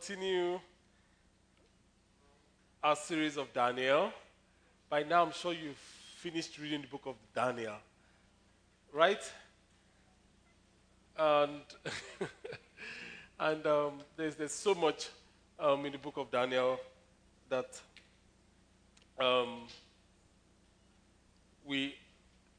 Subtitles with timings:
[0.00, 0.60] continue
[2.84, 4.12] our series of Daniel.
[4.88, 5.76] By now, I'm sure you've
[6.16, 7.74] finished reading the book of Daniel,
[8.92, 9.20] right?
[11.18, 11.62] And
[13.40, 15.08] and um, there's there's so much
[15.58, 16.78] um, in the book of Daniel
[17.48, 17.80] that
[19.18, 19.66] um,
[21.66, 21.96] we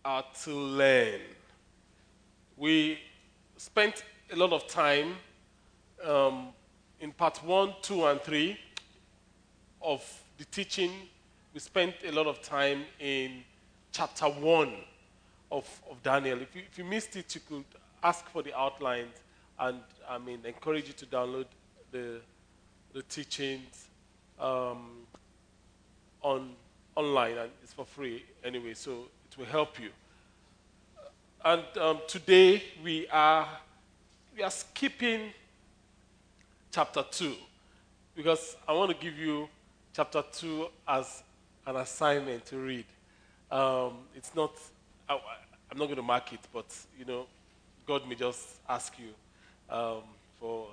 [0.03, 1.21] are to learn.
[2.57, 2.99] We
[3.55, 5.15] spent a lot of time
[6.05, 6.49] um,
[6.99, 8.59] in part one, two, and three
[9.81, 10.03] of
[10.37, 10.91] the teaching.
[11.53, 13.43] We spent a lot of time in
[13.91, 14.73] chapter one
[15.51, 16.41] of, of Daniel.
[16.41, 17.65] If you, if you missed it, you could
[18.03, 19.15] ask for the outlines
[19.59, 21.45] and I mean, encourage you to download
[21.91, 22.21] the,
[22.93, 23.87] the teachings
[24.39, 24.89] um,
[26.21, 26.51] on,
[26.95, 29.89] online, and it's for free anyway, so it will help you.
[31.43, 33.47] And um, today we are,
[34.35, 35.31] we are skipping
[36.71, 37.33] chapter 2
[38.15, 39.47] because I want to give you
[39.93, 41.23] chapter 2 as
[41.65, 42.85] an assignment to read.
[43.51, 44.51] Um, it's not,
[45.07, 45.19] I,
[45.71, 46.65] I'm not going to mark it, but
[46.97, 47.25] you know,
[47.87, 49.09] God may just ask you
[49.75, 50.01] um,
[50.39, 50.67] for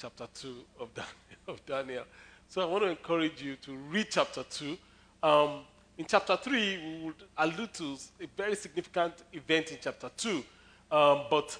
[0.00, 1.12] chapter 2 of Daniel,
[1.48, 2.04] of Daniel.
[2.48, 4.76] So I want to encourage you to read chapter 2.
[5.22, 5.60] Um,
[5.98, 10.44] in chapter 3, we would allude to a very significant event in chapter 2,
[10.90, 11.58] um, but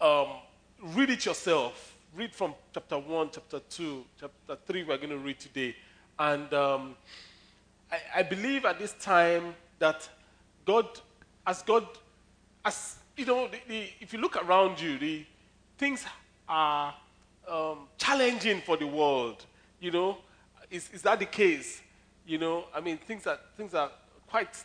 [0.00, 0.28] um,
[0.94, 1.96] read it yourself.
[2.14, 5.74] Read from chapter 1, chapter 2, chapter 3, we're going to read today.
[6.18, 6.94] And um,
[7.90, 10.06] I, I believe at this time that
[10.66, 10.86] God,
[11.46, 11.86] as God,
[12.66, 15.24] as you know, the, the, if you look around you, the
[15.78, 16.04] things
[16.46, 16.94] are
[17.48, 19.46] um, challenging for the world.
[19.80, 20.18] You know,
[20.70, 21.80] is, is that the case?
[22.26, 23.90] You know, I mean, things are, things are
[24.26, 24.62] quite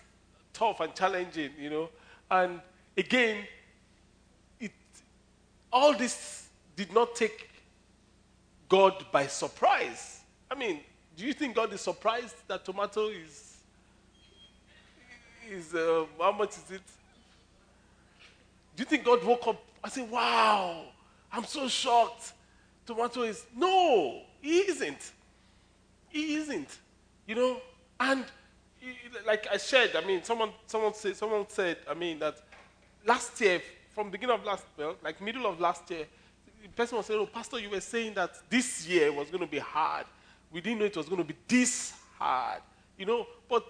[0.51, 1.89] tough and challenging, you know.
[2.29, 2.59] And
[2.97, 3.45] again,
[4.59, 4.73] it,
[5.71, 6.46] all this
[6.77, 7.49] did not take
[8.69, 10.21] God by surprise.
[10.49, 10.79] I mean,
[11.17, 13.57] do you think God is surprised that tomato is,
[15.49, 16.81] is uh, how much is it?
[18.75, 20.83] Do you think God woke up and said, wow,
[21.31, 22.33] I'm so shocked.
[22.85, 25.11] Tomato is, no, he isn't.
[26.09, 26.77] He isn't.
[27.25, 27.57] You know,
[27.99, 28.23] and
[29.25, 32.37] like I said, I mean, someone, someone said, someone said, I mean, that
[33.03, 33.61] last year,
[33.95, 36.05] from beginning of last, well, like middle of last year,
[36.67, 39.47] the person was saying, "Oh, Pastor, you were saying that this year was going to
[39.49, 40.05] be hard.
[40.51, 42.61] We didn't know it was going to be this hard,
[42.97, 43.65] you know." But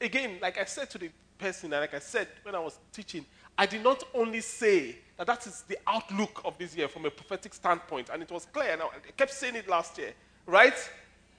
[0.00, 3.24] again, like I said to the person, and like I said when I was teaching,
[3.56, 7.10] I did not only say that that is the outlook of this year from a
[7.10, 8.76] prophetic standpoint, and it was clear.
[8.76, 10.12] Now, I kept saying it last year,
[10.46, 10.74] right?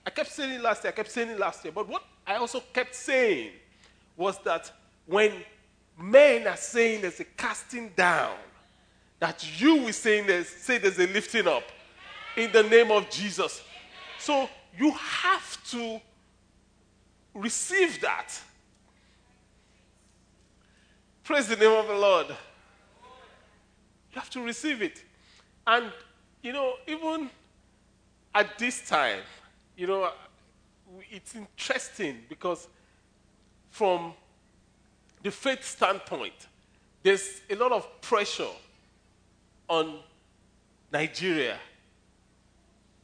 [0.06, 1.72] I kept saying it last year, I kept saying it last year.
[1.72, 3.52] But what I also kept saying
[4.18, 4.72] was that
[5.06, 5.32] when
[5.98, 8.36] men are saying there's a casting down,
[9.20, 11.64] that you will say there's, say there's a lifting up
[12.38, 13.62] in the name of Jesus.
[14.18, 16.00] So you have to
[17.34, 18.40] receive that.
[21.24, 22.28] Praise the name of the Lord.
[22.30, 22.36] You
[24.20, 25.04] have to receive it.
[25.68, 25.92] And,
[26.42, 27.30] you know, even
[28.34, 29.20] at this time,
[29.76, 30.12] you know,
[31.12, 32.68] it's interesting because
[33.70, 34.14] from
[35.22, 36.48] the faith standpoint,
[37.04, 38.48] there's a lot of pressure
[39.70, 40.00] on
[40.92, 41.58] Nigeria.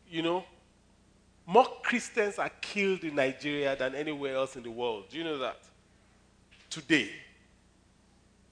[0.09, 0.43] You know,
[1.45, 5.05] more Christians are killed in Nigeria than anywhere else in the world.
[5.09, 5.59] Do you know that?
[6.69, 7.09] Today.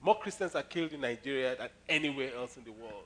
[0.01, 3.05] More Christians are killed in Nigeria than anywhere else in the world.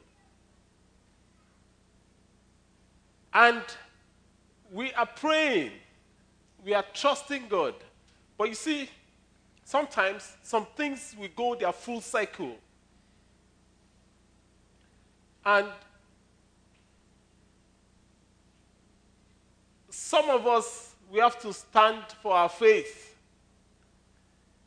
[3.34, 3.62] And
[4.72, 5.72] we are praying,
[6.66, 7.76] we are trusting God.
[8.38, 8.90] But you see,
[9.64, 12.56] sometimes some things will go their full cycle.
[15.48, 15.68] And
[19.90, 23.16] some of us, we have to stand for our faith.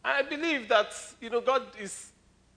[0.03, 2.12] I believe that, you know, God is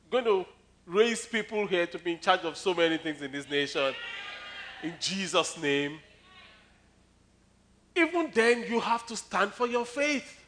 [0.09, 0.45] going to
[0.85, 3.93] raise people here to be in charge of so many things in this nation.
[4.81, 5.99] In Jesus' name.
[7.93, 10.39] Even then, you have to stand for your faith.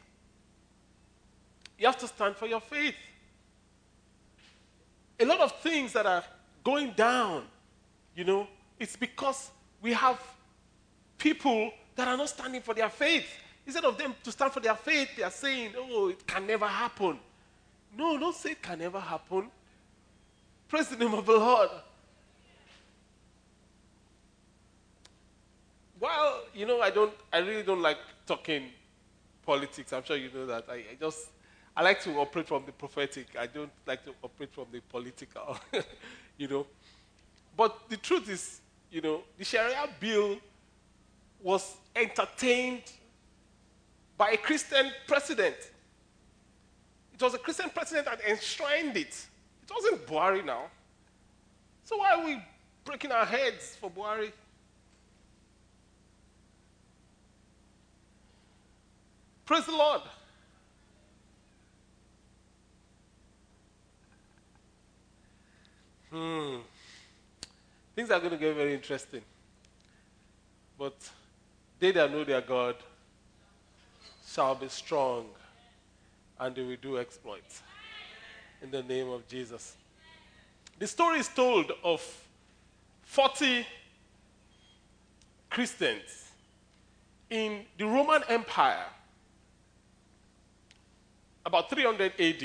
[1.78, 2.94] You have to stand for your faith.
[5.20, 6.24] A lot of things that are
[6.64, 7.44] going down,
[8.16, 8.48] you know,
[8.80, 9.50] it's because
[9.82, 10.20] we have
[11.18, 13.26] people that are not standing for their faith.
[13.66, 16.66] Instead of them to stand for their faith, they are saying, oh, it can never
[16.66, 17.18] happen.
[17.96, 19.50] No, don't say it can never happen.
[20.68, 21.70] Praise the name of the Lord.
[26.00, 28.64] Well, you know, I don't, I really don't like talking
[29.44, 29.92] politics.
[29.92, 30.66] I'm sure you know that.
[30.68, 31.28] I, I just,
[31.76, 33.28] I like to operate from the prophetic.
[33.38, 35.58] I don't like to operate from the political,
[36.38, 36.66] you know.
[37.56, 38.60] But the truth is,
[38.90, 40.36] you know, the Sharia bill
[41.42, 42.82] was entertained
[44.18, 45.56] by a Christian president.
[47.14, 49.26] It was a Christian president that enshrined it.
[49.62, 50.64] It wasn't Buhari now.
[51.84, 52.42] So why are we
[52.84, 54.32] breaking our heads for Buhari?
[59.46, 60.00] Praise the Lord.
[66.10, 66.56] Hmm.
[67.96, 69.22] Things are going to get very interesting.
[70.78, 70.94] But
[71.80, 72.76] they that know their God
[74.28, 75.26] shall be strong
[76.38, 77.62] and they will do exploits.
[78.62, 79.76] In the name of Jesus.
[80.78, 82.02] The story is told of
[83.04, 83.66] 40
[85.48, 86.32] Christians
[87.30, 88.84] in the Roman Empire
[91.46, 92.42] about 300 AD,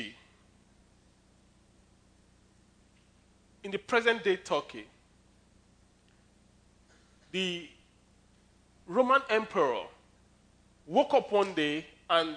[3.64, 4.86] in the present day Turkey,
[7.32, 7.68] the
[8.88, 9.84] Roman emperor
[10.86, 12.36] woke up one day and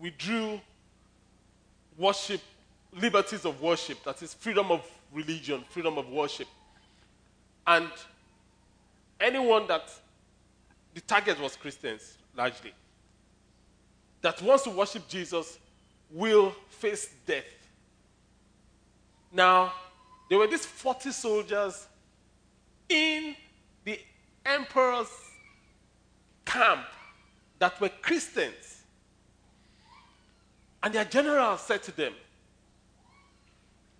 [0.00, 0.60] withdrew
[1.96, 2.40] worship,
[3.00, 6.48] liberties of worship, that is, freedom of religion, freedom of worship.
[7.66, 7.88] And
[9.20, 9.90] anyone that
[10.94, 12.72] the target was Christians largely,
[14.22, 15.58] that wants to worship Jesus
[16.10, 17.44] will face death.
[19.32, 19.72] Now,
[20.28, 21.86] there were these 40 soldiers
[22.88, 23.36] in
[24.50, 25.08] emperor's
[26.44, 26.86] camp
[27.58, 28.84] that were Christians.
[30.82, 32.14] And their general said to them,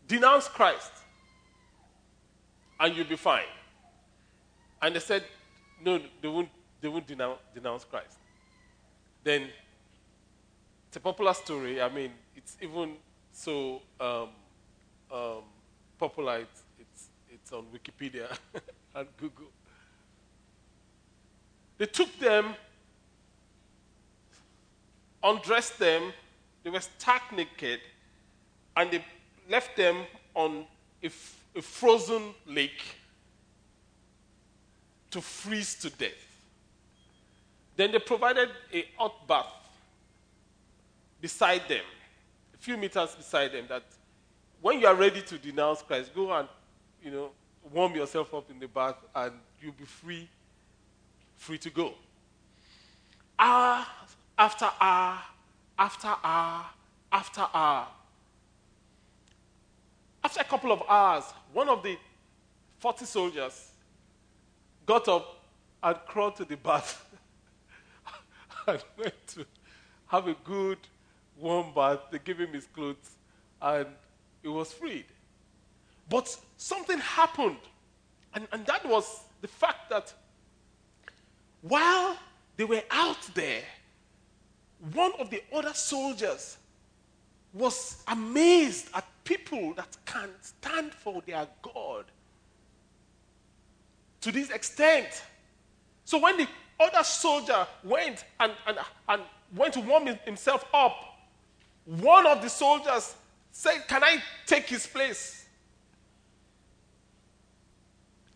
[0.09, 0.93] Denounce Christ,
[2.81, 3.53] and you'll be fine.
[4.83, 5.25] And they said,
[5.85, 6.49] No, they won't,
[6.81, 8.17] they won't denounce, denounce Christ.
[9.23, 9.49] Then
[10.89, 11.81] it's a popular story.
[11.81, 12.97] I mean, it's even
[13.31, 14.31] so um,
[15.13, 15.43] um,
[15.99, 18.37] popular, it's, it's, it's on Wikipedia
[18.95, 19.47] and Google.
[21.81, 22.55] They took them,
[25.23, 26.13] undressed them,
[26.63, 27.81] they were stark naked,
[28.77, 29.03] and they
[29.49, 30.05] left them
[30.35, 30.67] on
[31.03, 32.83] a, f- a frozen lake
[35.11, 36.11] to freeze to death.
[37.77, 39.47] Then they provided a hot bath
[41.19, 41.85] beside them,
[42.53, 43.85] a few meters beside them, that
[44.61, 46.47] when you are ready to denounce Christ, go and,
[47.03, 47.31] you know,
[47.73, 50.29] warm yourself up in the bath and you'll be free,
[51.41, 51.95] free to go.
[53.39, 53.87] Hour
[54.39, 55.19] after hour,
[55.79, 56.67] after hour,
[57.11, 57.89] after hour.
[60.23, 61.97] After a couple of hours, one of the
[62.79, 63.71] 40 soldiers
[64.85, 65.43] got up
[65.83, 67.07] and crawled to the bath
[68.67, 69.47] and went to
[70.09, 70.79] have a good
[71.39, 73.17] warm bath, they gave him his clothes,
[73.63, 73.87] and
[74.43, 75.07] he was freed.
[76.11, 77.61] But something happened,
[78.35, 80.13] and, and that was the fact that
[81.63, 82.17] while
[82.57, 83.63] they were out there,
[84.93, 86.57] one of the other soldiers
[87.53, 92.05] was amazed at people that can stand for their God
[94.21, 95.23] to this extent.
[96.05, 96.49] So when the
[96.79, 99.23] other soldier went and, and, and
[99.55, 100.97] went to warm himself up,
[101.85, 103.15] one of the soldiers
[103.51, 105.47] said, Can I take his place?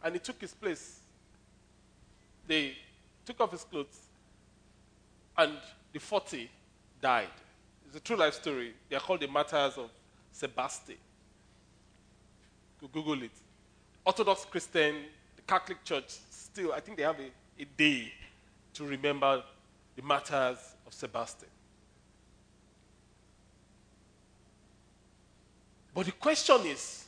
[0.02, 1.00] And he took his place.
[2.46, 2.76] They
[3.24, 3.98] took off his clothes,
[5.36, 5.52] and
[5.92, 6.50] the 40
[7.00, 7.28] died.
[7.86, 8.74] It's a true life story.
[8.88, 9.90] They are called the Martyrs of
[10.32, 10.96] Sebaste.
[12.92, 13.30] Google it.
[14.04, 14.96] Orthodox Christian,
[15.36, 18.12] the Catholic Church, still, I think they have a, a day
[18.74, 19.42] to remember
[19.96, 21.46] the martyrs of Sebaste.
[25.94, 27.03] But the question is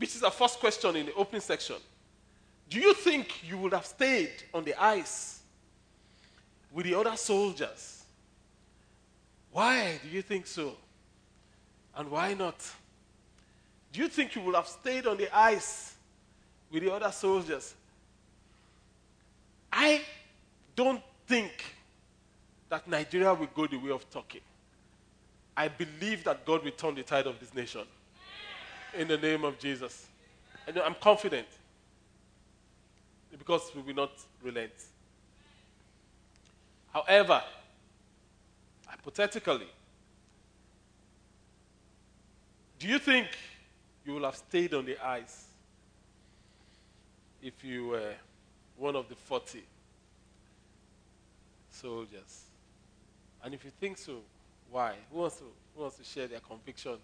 [0.00, 1.76] which is the first question in the opening section.
[2.70, 5.40] Do you think you would have stayed on the ice
[6.72, 8.02] with the other soldiers?
[9.52, 10.74] Why do you think so?
[11.94, 12.56] And why not?
[13.92, 15.92] Do you think you would have stayed on the ice
[16.72, 17.74] with the other soldiers?
[19.70, 20.00] I
[20.74, 21.62] don't think
[22.70, 24.40] that Nigeria will go the way of Turkey.
[25.54, 27.82] I believe that God will turn the tide of this nation.
[28.98, 30.06] In the name of Jesus.
[30.66, 31.46] And I'm confident.
[33.36, 34.72] Because we will not relent.
[36.92, 37.42] However,
[38.86, 39.68] hypothetically,
[42.78, 43.28] do you think
[44.04, 45.46] you will have stayed on the ice
[47.42, 48.14] if you were
[48.76, 49.62] one of the 40
[51.70, 52.44] soldiers.
[53.42, 54.16] And if you think so,
[54.70, 54.94] why?
[55.12, 55.44] Who wants to,
[55.74, 56.96] who wants to share their conviction?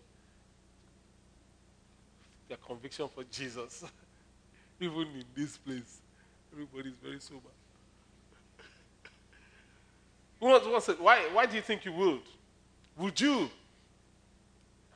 [2.49, 3.85] Their conviction for Jesus.
[4.81, 6.01] Even in this place,
[6.53, 7.49] everybody is very sober.
[10.41, 11.01] who wants, who wants it?
[11.01, 12.23] Why, why do you think you would?
[12.99, 13.51] Would you?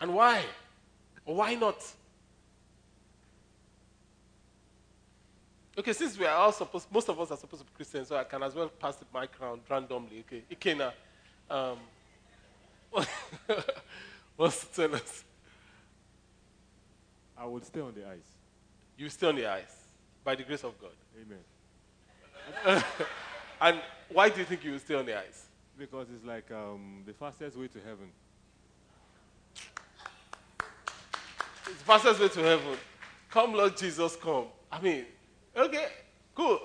[0.00, 0.45] And why?
[1.25, 1.83] Or why not?
[5.78, 8.16] Okay, since we are all supposed, most of us are supposed to be Christians, so
[8.16, 10.25] I can as well pass the mic around randomly.
[10.26, 10.92] Okay, Ikena,
[11.49, 11.78] um,
[14.37, 15.25] what's to tell us?
[17.40, 18.37] I would stay on the ice.
[18.99, 19.75] You stay on the ice
[20.23, 20.90] by the grace of God.
[21.18, 22.85] Amen.
[23.62, 23.78] And
[24.11, 25.44] why do you think you will stay on the ice?
[25.78, 28.11] Because it's like um, the fastest way to heaven.
[31.66, 32.78] It's the fastest way to heaven.
[33.30, 34.47] Come, Lord Jesus, come.
[34.73, 35.04] I mean,
[35.54, 35.88] okay,
[36.35, 36.59] cool.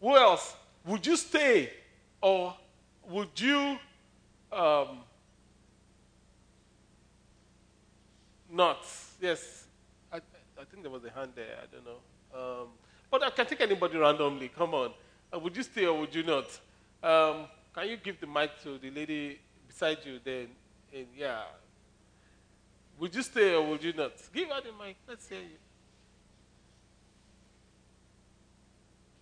[0.00, 0.54] Who else?
[0.86, 1.70] Would you stay
[2.22, 2.54] or
[3.08, 3.76] would you
[4.52, 5.00] um,
[8.52, 8.84] not?
[9.20, 9.64] Yes,
[10.12, 11.56] I, I think there was a hand there.
[11.62, 12.00] I don't know.
[12.34, 12.68] Um,
[13.10, 14.48] but I can take anybody randomly.
[14.48, 14.92] Come on.
[15.32, 16.46] Uh, would you stay or would you not?
[17.02, 20.48] Um, can you give the mic to the lady beside you then?
[20.94, 21.42] And yeah.
[22.98, 24.12] Would you stay or would you not?
[24.32, 24.96] Give her the mic.
[25.08, 25.56] Let's hear you.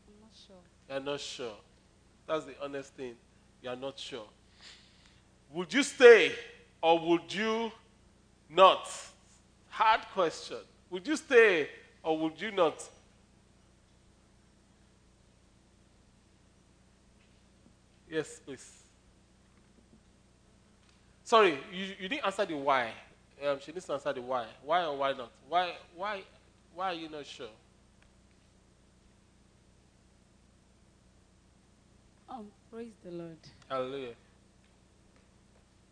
[0.09, 0.57] I'm not sure.
[0.91, 1.57] You're not sure.
[2.27, 3.15] That's the honest thing.
[3.63, 4.27] You're not sure.
[5.53, 6.33] Would you stay
[6.83, 7.73] or would you
[8.51, 8.91] not?
[9.79, 10.57] Hard question.
[10.91, 11.69] Would you stay
[12.03, 12.83] or would you not?
[18.11, 18.83] Yes, please.
[21.23, 22.91] Sorry, you, you didn't answer the why.
[23.47, 24.47] Um, she needs to answer the why.
[24.65, 25.31] Why or why not?
[25.49, 26.23] Why, why,
[26.75, 27.47] why are you not sure?
[32.29, 33.39] Um, praise the Lord.
[33.69, 34.15] Hallelujah.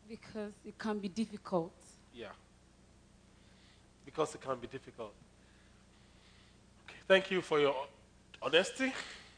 [0.08, 1.70] Because it can be difficult.
[4.16, 5.12] Because it can be difficult.
[6.88, 7.74] Okay, thank you for your
[8.40, 8.90] honesty.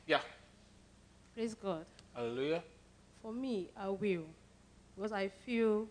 [0.06, 0.20] Yeah.
[1.35, 1.85] Praise God.
[2.14, 2.62] Hallelujah.
[3.20, 4.26] For me, I will.
[4.94, 5.88] Because I feel,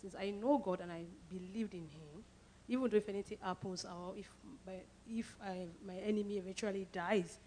[0.00, 2.22] since I know God and I believed in Him,
[2.68, 4.30] even though if anything happens or if
[4.64, 4.74] my,
[5.10, 7.38] if I, my enemy eventually dies,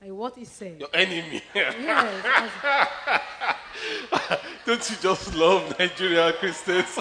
[0.00, 0.80] like what He said.
[0.80, 1.42] Your enemy.
[1.54, 2.50] yes,
[4.64, 6.98] Don't you just love Nigerian Christians?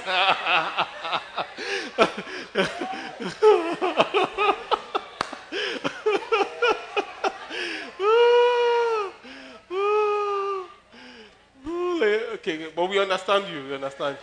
[12.36, 13.64] okay, but we understand you.
[13.68, 14.18] We understand.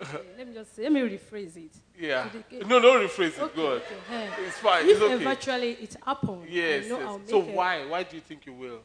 [0.38, 1.72] let me just say, let me rephrase it.
[1.98, 2.28] Yeah.
[2.50, 3.40] The- No, no, rephrase it.
[3.40, 3.76] Okay, Go on.
[3.78, 4.28] okay.
[4.46, 4.84] It's fine.
[4.84, 5.14] If It's okay.
[5.14, 6.84] eventually it happens, Yes.
[6.88, 7.20] Yes.
[7.28, 7.48] So it.
[7.54, 7.84] why?
[7.86, 8.80] Why do you think you will?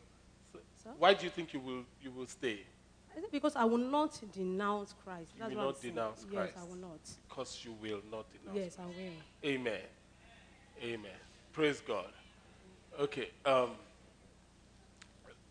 [0.98, 1.84] Why do you think you will?
[2.02, 2.60] You will stay?
[3.18, 5.32] I think because I will not denounce Christ.
[5.36, 5.94] You That's will what I'm not saying.
[5.96, 7.00] denounce Yes, I will not.
[7.28, 8.58] Because you will not denounce.
[8.58, 9.50] Yes, I will.
[9.52, 9.82] Amen.
[10.84, 11.12] Amen.
[11.52, 12.12] Praise God.
[13.00, 13.30] Okay.
[13.44, 13.72] Um,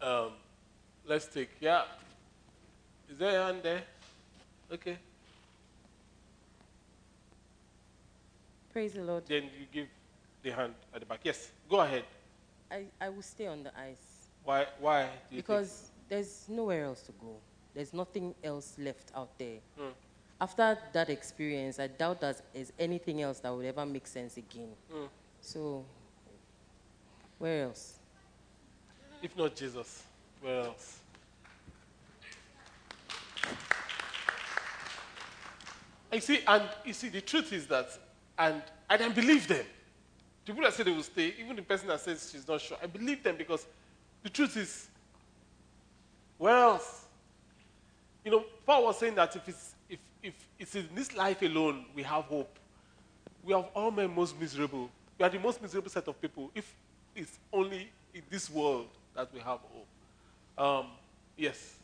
[0.00, 0.30] um,
[1.08, 1.50] let's take.
[1.60, 1.82] Yeah.
[3.10, 3.82] Is there a hand there?
[4.72, 4.96] Okay.
[8.72, 9.24] Praise the Lord.
[9.26, 9.88] Then you give
[10.44, 11.20] the hand at the back.
[11.24, 11.50] Yes.
[11.68, 12.04] Go ahead.
[12.70, 14.66] I, I will stay on the ice Why?
[14.78, 15.08] Why?
[15.30, 17.36] Do you because there's nowhere else to go.
[17.76, 19.58] There's nothing else left out there.
[19.78, 19.90] Hmm.
[20.40, 24.70] After that experience, I doubt that there's anything else that would ever make sense again.
[24.90, 25.04] Hmm.
[25.42, 25.84] So,
[27.38, 27.98] where else?
[29.22, 30.04] If not Jesus,
[30.40, 31.00] where else?
[36.10, 37.90] You see, and you see, the truth is that,
[38.38, 39.66] and I don't believe them.
[40.46, 42.78] The people that say they will stay, even the person that says she's not sure,
[42.82, 43.66] I believe them because
[44.22, 44.88] the truth is,
[46.38, 47.05] where else?
[48.26, 51.84] You know, Paul was saying that if it's if if it's in this life alone
[51.94, 52.58] we have hope,
[53.44, 54.90] we have all men most miserable.
[55.16, 56.74] We are the most miserable set of people if
[57.14, 59.86] it's only in this world that we have hope.
[60.58, 60.86] Um,
[61.36, 61.76] yes.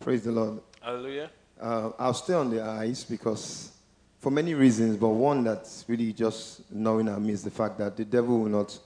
[0.00, 0.60] Praise the Lord.
[0.80, 1.30] Hallelujah.
[1.60, 3.72] Uh, I'll stay on the ice because,
[4.20, 7.94] for many reasons, but one that's really just knowing at me is the fact that
[7.98, 8.78] the devil will not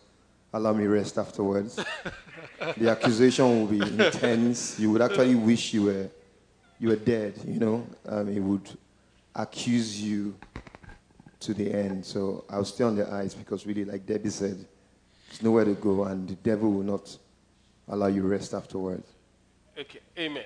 [0.52, 1.78] allow me rest afterwards.
[2.76, 4.80] the accusation will be intense.
[4.80, 6.10] You would actually wish you were,
[6.78, 7.34] you were dead.
[7.46, 8.68] You know, um, he would
[9.34, 10.34] accuse you
[11.40, 12.04] to the end.
[12.04, 14.64] So I'll stay on the ice because, really, like Debbie said,
[15.28, 17.16] there's nowhere to go, and the devil will not
[17.88, 19.08] allow you rest afterwards.
[19.78, 20.44] Okay, amen.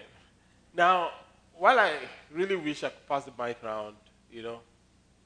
[0.74, 1.10] Now,
[1.56, 1.92] while I
[2.32, 3.96] really wish I could pass the mic around,
[4.32, 4.60] you know,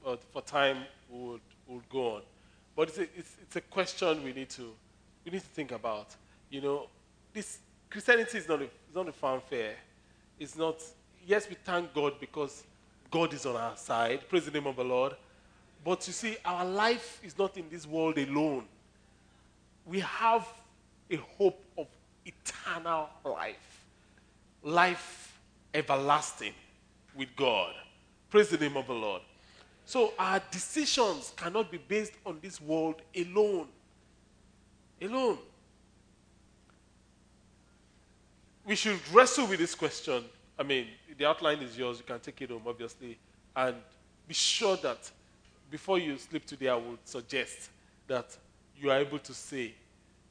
[0.03, 0.77] but for time
[1.09, 2.21] we would, we would go on.
[2.75, 4.73] But it's a, it's, it's a question we need to
[5.25, 6.15] we need to think about.
[6.49, 6.87] You know,
[7.33, 7.59] this
[7.89, 9.75] Christianity is not a, it's not a fanfare.
[10.39, 10.81] It's not.
[11.25, 12.63] Yes, we thank God because
[13.09, 14.27] God is on our side.
[14.29, 15.13] Praise the name of the Lord.
[15.83, 18.65] But you see, our life is not in this world alone.
[19.85, 20.47] We have
[21.09, 21.87] a hope of
[22.25, 23.85] eternal life,
[24.63, 25.39] life
[25.73, 26.53] everlasting
[27.15, 27.73] with God.
[28.29, 29.21] Praise the name of the Lord.
[29.85, 33.67] So our decisions cannot be based on this world alone.
[35.01, 35.37] Alone.
[38.65, 40.23] We should wrestle with this question.
[40.57, 41.99] I mean, the outline is yours.
[41.99, 43.17] You can take it home, obviously.
[43.55, 43.75] And
[44.27, 45.11] be sure that
[45.69, 47.69] before you sleep today, I would suggest
[48.07, 48.35] that
[48.77, 49.73] you are able to say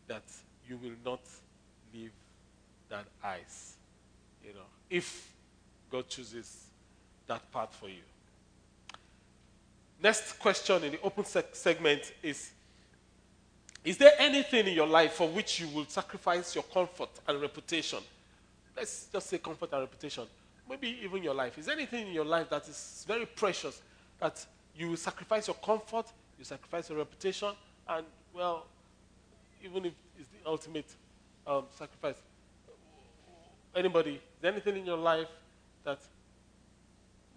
[0.09, 0.25] that
[0.69, 1.21] you will not
[1.93, 2.13] leave
[2.89, 3.77] that ice.
[4.45, 5.33] You know, if
[5.91, 6.65] God chooses
[7.27, 8.03] that path for you.
[10.03, 12.51] Next question in the open seg- segment is
[13.85, 18.01] Is there anything in your life for which you will sacrifice your comfort and reputation?
[18.77, 20.25] Let's just say comfort and reputation.
[20.69, 21.59] Maybe even your life.
[21.59, 23.83] Is there anything in your life that is very precious
[24.19, 24.45] that
[24.77, 26.07] you sacrifice your comfort,
[26.39, 27.51] you sacrifice your reputation,
[27.89, 28.67] and, well,
[29.63, 30.87] even if it's the ultimate
[31.47, 32.17] um, sacrifice?
[33.77, 35.29] Anybody, is there anything in your life
[35.85, 35.99] that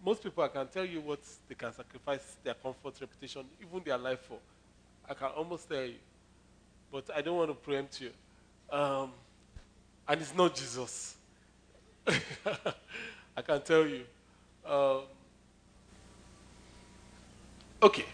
[0.04, 3.98] most people, I can tell you what they can sacrifice their comfort, reputation, even their
[3.98, 4.38] life for.
[5.10, 5.96] I can almost tell you.
[6.92, 8.12] But I don't want to preempt you.
[8.70, 9.12] Um,
[10.08, 11.17] and it's not Jesus.
[13.38, 14.04] I can tell you.
[14.66, 15.02] Um,
[17.82, 18.06] okay.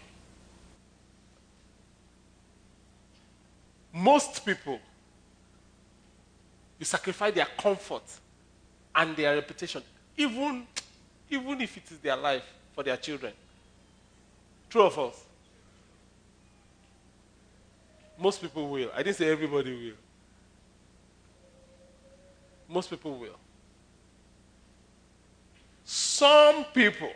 [3.92, 4.80] Most people,
[6.78, 8.02] you sacrifice their comfort
[8.94, 9.82] and their reputation,
[10.16, 10.66] even
[11.30, 12.42] even if it is their life
[12.74, 13.32] for their children.
[14.68, 15.24] True or false?
[18.18, 18.90] Most people will.
[18.94, 19.96] I didn't say everybody will.
[22.68, 23.36] Most people will.
[26.14, 27.10] Some people,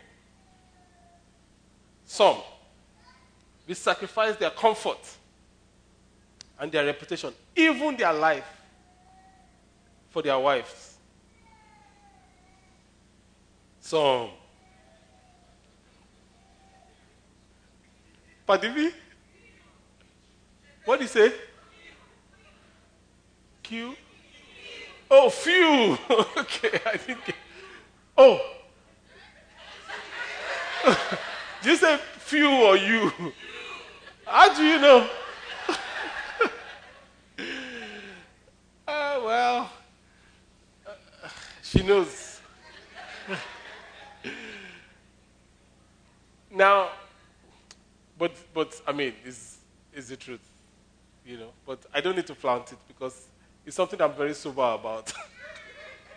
[2.03, 2.35] some,
[3.65, 4.99] will sacrifice their comfort
[6.59, 8.43] and their reputation, even their life,
[10.09, 10.97] for their wives.
[13.79, 14.31] Some.
[18.45, 18.91] Pardon me?
[20.83, 21.31] What do you say?
[23.63, 23.95] Q?
[25.09, 25.97] Oh, few.
[26.37, 27.33] okay, I think.
[28.17, 28.57] Oh.
[31.61, 33.11] Do you say few or you?
[34.25, 35.09] How do you know?
[38.87, 39.71] uh, well,
[40.85, 40.91] uh,
[41.63, 42.39] she knows.
[46.51, 46.89] now,
[48.17, 49.57] but but I mean, is
[49.93, 50.39] is the truth,
[51.25, 51.49] you know.
[51.65, 53.27] But I don't need to flaunt it because
[53.65, 55.11] it's something I'm very sober about.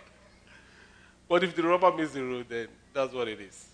[1.28, 3.71] but if the rubber meets the road, then that's what it is.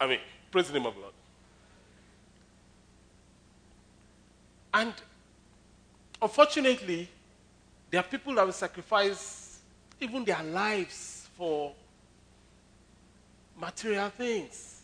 [0.00, 0.18] I mean,
[0.50, 1.12] praise the name of the Lord.
[4.72, 4.92] And
[6.20, 7.08] unfortunately,
[7.90, 9.60] there are people that will sacrifice
[10.00, 11.72] even their lives for
[13.56, 14.82] material things,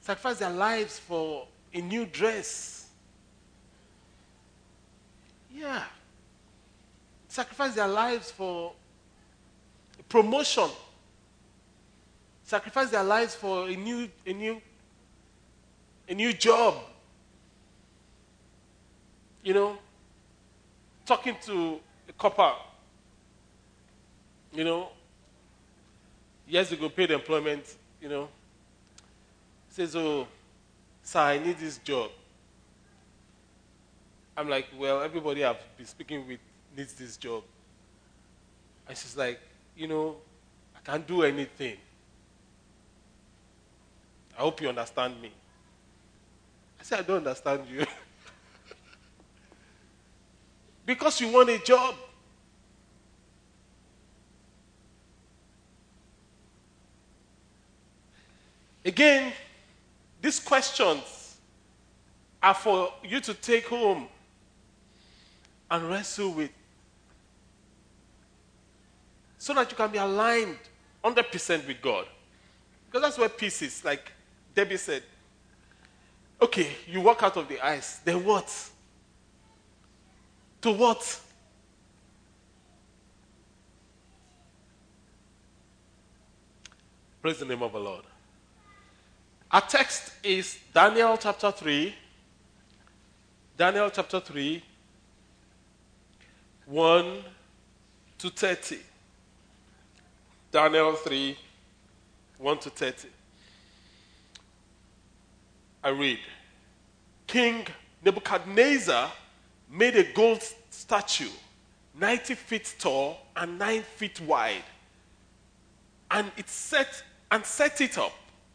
[0.00, 2.88] sacrifice their lives for a new dress.
[5.54, 5.84] Yeah.
[7.28, 8.72] Sacrifice their lives for
[10.08, 10.68] promotion.
[12.54, 14.62] Sacrifice their lives for a new, a new,
[16.08, 16.76] a new job.
[19.42, 19.78] You know,
[21.04, 22.52] talking to a copper,
[24.52, 24.90] you know,
[26.46, 28.28] years ago, paid employment, you know,
[29.68, 30.28] says, Oh,
[31.02, 32.12] sir, I need this job.
[34.36, 36.38] I'm like, Well, everybody I've been speaking with
[36.76, 37.42] needs this job.
[38.86, 39.40] And she's like,
[39.76, 40.16] You know,
[40.76, 41.78] I can't do anything.
[44.36, 45.30] I hope you understand me.
[46.80, 47.86] I said, I don't understand you.
[50.86, 51.94] because you want a job.
[58.84, 59.32] Again,
[60.20, 61.36] these questions
[62.42, 64.08] are for you to take home
[65.70, 66.50] and wrestle with
[69.38, 70.58] so that you can be aligned
[71.02, 72.06] 100% with God.
[72.86, 73.84] Because that's where peace is.
[73.84, 74.12] Like
[74.54, 75.02] Debbie said,
[76.40, 78.70] okay, you walk out of the ice, then what?
[80.62, 81.20] To what?
[87.20, 88.04] Praise the name of the Lord.
[89.50, 91.94] Our text is Daniel chapter 3,
[93.56, 94.62] Daniel chapter 3,
[96.66, 97.24] 1
[98.18, 98.78] to 30.
[100.50, 101.38] Daniel 3,
[102.38, 103.08] 1 to 30.
[105.84, 106.18] I read
[107.26, 107.66] King
[108.02, 109.12] Nebuchadnezzar
[109.70, 111.28] made a gold statue,
[111.94, 114.64] 90 feet tall and 9 feet wide,
[116.10, 118.14] and it set and set it up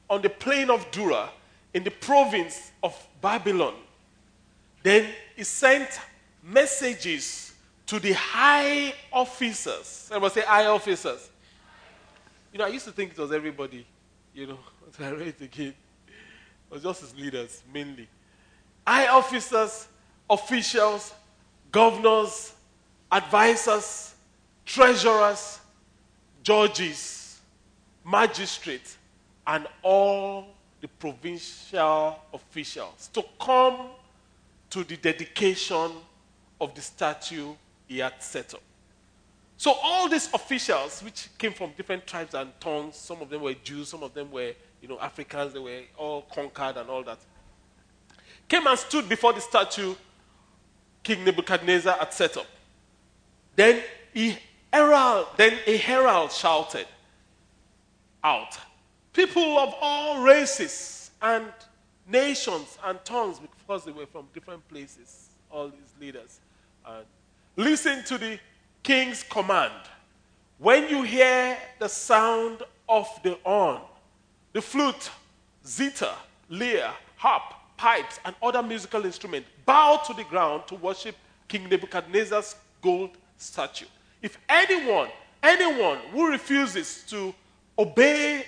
[0.09, 1.29] on the plain of Dura
[1.75, 3.75] in the province of Babylon.
[4.81, 5.99] Then he sent
[6.43, 7.53] messages
[7.85, 10.07] to the high officers.
[10.11, 11.29] Everybody say high officers.
[12.51, 13.85] You know, I used to think it was everybody,
[14.33, 15.75] you know, until I read it again.
[16.69, 18.08] Was just his leaders, mainly.
[18.86, 19.88] High officers,
[20.29, 21.13] officials,
[21.71, 22.53] governors,
[23.12, 24.13] advisors,
[24.65, 25.60] treasurers,
[26.43, 27.39] judges,
[28.05, 28.97] magistrates,
[29.47, 30.47] and all
[30.82, 33.89] the provincial officials to come
[34.69, 35.91] to the dedication
[36.62, 37.53] of the statue
[37.88, 38.62] he had set up.
[39.58, 43.53] So all these officials, which came from different tribes and tongues, some of them were
[43.55, 47.19] Jews, some of them were, you know, Africans, they were all conquered and all that,
[48.47, 49.95] came and stood before the statue
[51.03, 52.47] King Nebuchadnezzar had set up.
[53.55, 53.81] Then
[54.13, 54.37] he
[54.71, 56.87] herald, then a herald shouted
[58.23, 58.57] out,
[59.13, 61.45] People of all races and
[62.07, 66.39] nations and tongues, because they were from different places, all these leaders.
[67.55, 68.39] Listen to the
[68.83, 69.73] king's command.
[70.57, 73.81] When you hear the sound of the horn,
[74.53, 75.09] the flute,
[75.65, 76.13] zither,
[76.49, 81.15] lyre, harp, pipes, and other musical instruments, bow to the ground to worship
[81.47, 83.85] King Nebuchadnezzar's gold statue.
[84.21, 85.09] If anyone,
[85.41, 87.33] anyone who refuses to
[87.77, 88.45] obey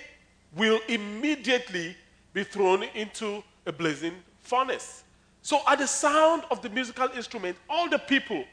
[0.54, 1.96] will immediately
[2.32, 5.04] be thrown into a blazing furnace.
[5.40, 8.44] So, at the sound of the musical instrument, all the people,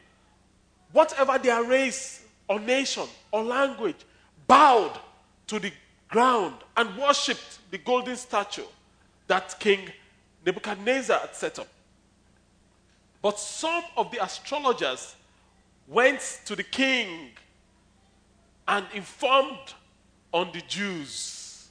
[0.91, 3.97] whatever their race or nation or language,
[4.47, 4.97] bowed
[5.47, 5.71] to the
[6.09, 8.65] ground and worshipped the golden statue
[9.27, 9.89] that King
[10.45, 11.67] Nebuchadnezzar had set up.
[13.21, 15.15] But some of the astrologers
[15.87, 17.29] went to the king
[18.67, 19.73] and informed
[20.33, 21.67] on the Jews.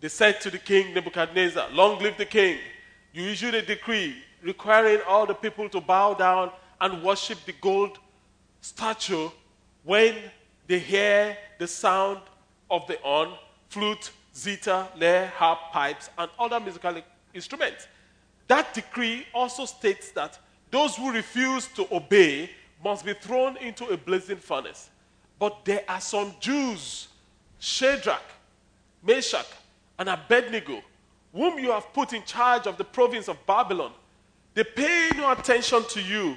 [0.00, 2.58] They said to the king Nebuchadnezzar, Long live the king.
[3.12, 7.98] You issued a decree requiring all the people to bow down and worship the gold
[8.60, 9.30] statue
[9.82, 10.14] when
[10.68, 12.20] they hear the sound
[12.70, 13.30] of the horn,
[13.68, 16.94] flute, zither, lyre, harp, pipes, and other musical
[17.34, 17.88] instruments.
[18.46, 20.38] That decree also states that
[20.70, 22.50] those who refuse to obey
[22.84, 24.90] must be thrown into a blazing furnace.
[25.38, 27.08] But there are some Jews,
[27.58, 28.22] Shadrach,
[29.02, 29.46] Meshach,
[29.98, 30.82] and Abednego,
[31.32, 33.92] whom you have put in charge of the province of Babylon.
[34.54, 36.36] They pay no attention to you.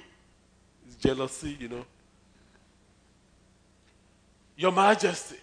[0.85, 1.85] It's jealousy, you know.
[4.61, 5.37] Your Majesty.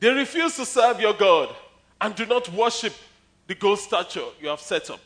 [0.00, 1.54] They refuse to serve your God
[2.00, 2.94] and do not worship
[3.46, 5.00] the gold statue you have set up.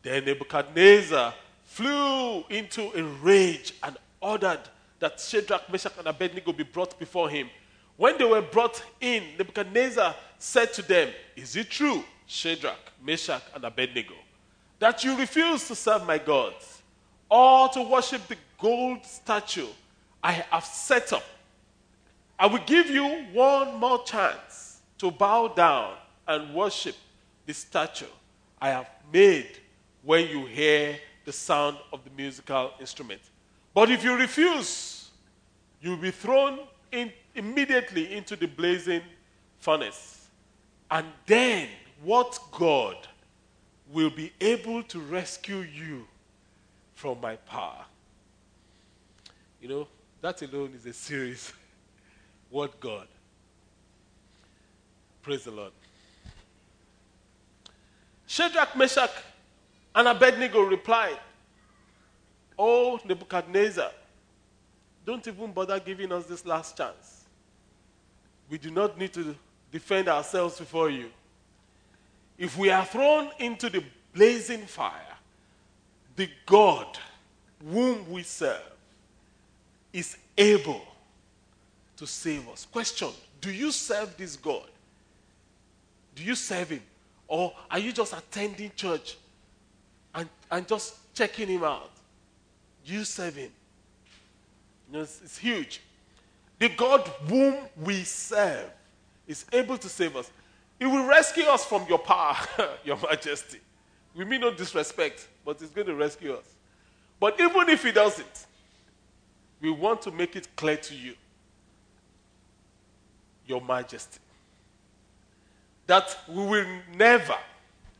[0.00, 4.60] Then Nebuchadnezzar flew into a rage and ordered
[5.00, 7.50] that Shadrach, Meshach, and Abednego be brought before him.
[7.96, 13.64] When they were brought in, Nebuchadnezzar said to them, Is it true, Shadrach, Meshach, and
[13.64, 14.14] Abednego,
[14.78, 16.82] that you refuse to serve my gods
[17.28, 19.66] or to worship the gold statue
[20.22, 21.24] I have set up?
[22.38, 25.94] I will give you one more chance to bow down
[26.28, 26.94] and worship
[27.46, 28.06] the statue
[28.60, 29.58] I have made
[30.02, 33.20] when you hear the sound of the musical instrument.
[33.74, 35.10] But if you refuse,
[35.80, 36.60] you will be thrown
[36.92, 39.02] in immediately into the blazing
[39.58, 40.28] furnace.
[40.90, 41.68] And then,
[42.02, 42.96] what God
[43.90, 46.06] will be able to rescue you
[46.94, 47.84] from my power?
[49.60, 49.88] You know,
[50.20, 51.52] that alone is a series.
[52.56, 53.06] what God?
[55.20, 55.72] Praise the Lord.
[58.26, 59.10] Shadrach, Meshach,
[59.94, 61.18] and Abednego replied,
[62.58, 63.90] Oh, Nebuchadnezzar,
[65.04, 67.26] don't even bother giving us this last chance.
[68.48, 69.36] We do not need to
[69.70, 71.10] defend ourselves before you.
[72.38, 75.14] If we are thrown into the blazing fire,
[76.16, 76.96] the God
[77.70, 78.62] whom we serve
[79.92, 80.95] is able
[81.96, 82.66] to save us.
[82.70, 83.08] Question
[83.40, 84.68] Do you serve this God?
[86.14, 86.82] Do you serve Him?
[87.28, 89.16] Or are you just attending church
[90.14, 91.90] and, and just checking Him out?
[92.84, 93.50] Do You serve Him.
[94.88, 95.80] You know, it's, it's huge.
[96.58, 98.70] The God whom we serve
[99.26, 100.30] is able to save us.
[100.78, 102.36] He will rescue us from your power,
[102.84, 103.58] your majesty.
[104.14, 106.44] We mean no disrespect, but He's going to rescue us.
[107.18, 108.46] But even if He doesn't,
[109.60, 111.14] we want to make it clear to you,
[113.46, 114.18] Your Majesty,
[115.86, 117.36] that we will never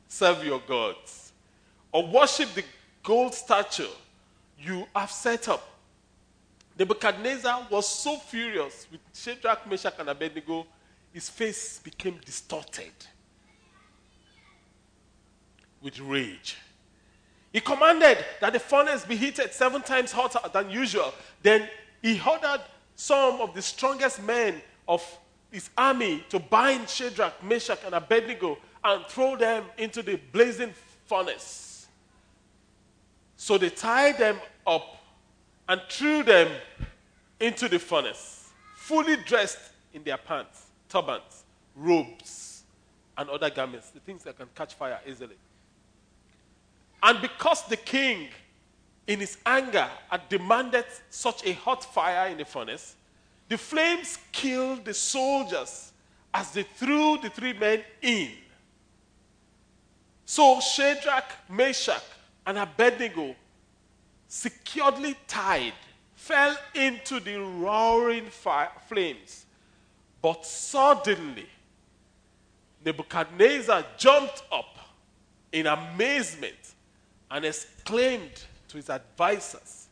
[0.09, 1.33] serve your gods
[1.93, 2.65] or worship the
[3.03, 3.87] gold statue
[4.59, 5.67] you have set up.
[6.79, 10.67] Nebuchadnezzar was so furious with Shadrach, Meshach, and Abednego,
[11.13, 12.93] his face became distorted
[15.81, 16.57] with rage.
[17.53, 21.15] He commanded that the furnace be heated seven times hotter than usual.
[21.43, 21.69] Then
[22.03, 22.61] he ordered
[22.95, 25.03] some of the strongest men of
[25.57, 30.71] his army to bind Shadrach, Meshach, and Abednego and throw them into the blazing
[31.07, 31.87] furnace.
[33.39, 34.99] So they tied them up
[35.67, 36.49] and threw them
[37.41, 39.59] into the furnace, fully dressed
[39.95, 42.65] in their pants, turbans, robes,
[43.17, 45.37] and other garments, the things that can catch fire easily.
[47.03, 48.29] And because the king,
[49.07, 52.96] in his anger, had demanded such a hot fire in the furnace,
[53.49, 55.93] the flames killed the soldiers
[56.35, 58.31] as they threw the three men in.
[60.25, 62.03] So Shadrach, Meshach,
[62.45, 63.35] and Abednego,
[64.27, 65.73] securely tied,
[66.15, 69.47] fell into the roaring fire, flames.
[70.21, 71.47] But suddenly,
[72.85, 74.77] Nebuchadnezzar jumped up
[75.53, 76.75] in amazement
[77.31, 79.87] and exclaimed to his advisors,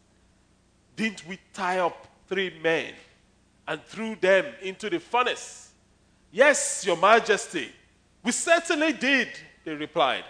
[0.97, 2.93] Didn't we tie up three men
[3.67, 5.73] and threw them into the furnace?
[6.31, 7.71] Yes, Your Majesty,
[8.23, 9.29] we certainly did,
[9.65, 10.25] they replied.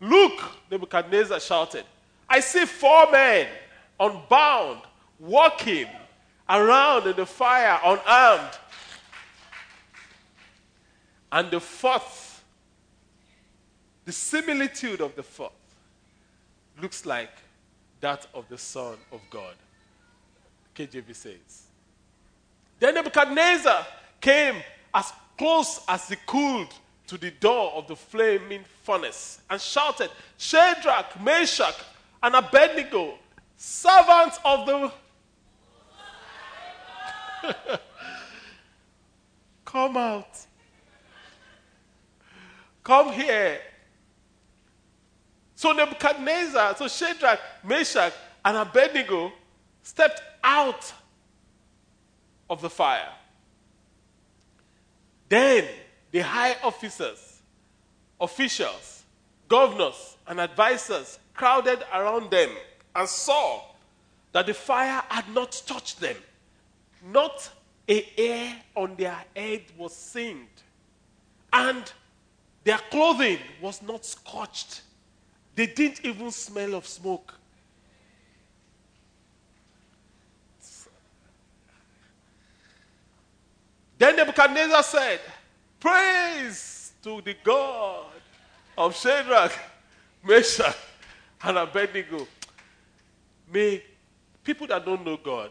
[0.00, 1.84] Look, Nebuchadnezzar shouted,
[2.28, 3.48] I see four men
[3.98, 4.82] unbound
[5.18, 5.86] walking
[6.48, 8.58] around in the fire unarmed.
[11.30, 12.42] And the fourth,
[14.04, 15.52] the similitude of the fourth,
[16.80, 17.32] looks like
[18.00, 19.54] that of the Son of God.
[20.74, 21.67] KJV says.
[22.78, 23.86] Then Nebuchadnezzar
[24.20, 24.56] came
[24.94, 26.68] as close as he could
[27.06, 31.74] to the door of the flaming furnace and shouted, Shadrach, Meshach,
[32.22, 33.14] and Abednego,
[33.56, 34.92] servants of the.
[39.64, 40.46] Come out.
[42.84, 43.60] Come here.
[45.54, 48.12] So Nebuchadnezzar, so Shadrach, Meshach,
[48.44, 49.32] and Abednego
[49.82, 50.92] stepped out
[52.48, 53.12] of the fire.
[55.28, 55.64] Then
[56.10, 57.40] the high officers,
[58.20, 59.04] officials,
[59.48, 62.50] governors, and advisors crowded around them
[62.94, 63.62] and saw
[64.32, 66.16] that the fire had not touched them.
[67.12, 67.50] Not
[67.86, 70.62] a hair on their head was singed,
[71.52, 71.90] and
[72.64, 74.82] their clothing was not scorched.
[75.54, 77.37] They didn't even smell of smoke.
[83.98, 85.20] Then Nebuchadnezzar said,
[85.80, 88.06] Praise to the God
[88.76, 89.52] of Shadrach,
[90.22, 90.76] Meshach,
[91.42, 92.26] and Abednego.
[93.52, 93.82] May
[94.44, 95.50] people that don't know God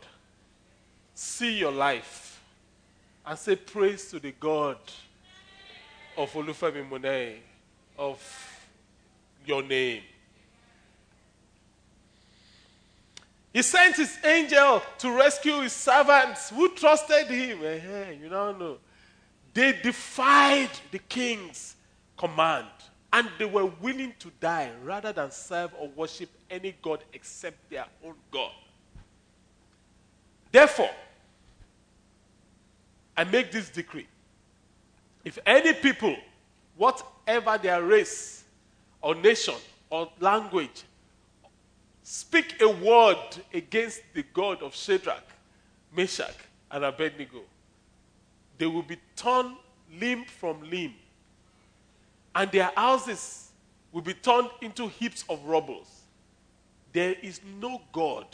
[1.13, 2.41] see your life
[3.25, 4.77] and say praise to the God
[6.15, 7.39] of Olufemi Mune,
[7.97, 8.21] of
[9.45, 10.03] your name.
[13.57, 17.57] He sent his angel to rescue his servants who trusted him.
[17.63, 18.77] Eh, you don't know.
[19.51, 21.75] They defied the king's
[22.15, 22.67] command
[23.11, 27.87] and they were willing to die rather than serve or worship any God except their
[28.05, 28.51] own God.
[30.51, 30.91] Therefore,
[33.17, 34.05] I make this decree.
[35.25, 36.15] If any people,
[36.75, 38.43] whatever their race
[39.01, 39.55] or nation
[39.89, 40.83] or language,
[42.09, 43.17] speak a word
[43.53, 45.25] against the God of Shadrach,
[45.93, 46.37] Meshach,
[46.71, 47.41] and Abednego,
[48.57, 49.57] they will be torn
[49.99, 50.93] limb from limb,
[52.33, 53.51] and their houses
[53.91, 55.85] will be turned into heaps of rubble.
[56.93, 58.25] There is no God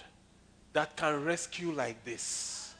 [0.73, 2.75] that can rescue like this.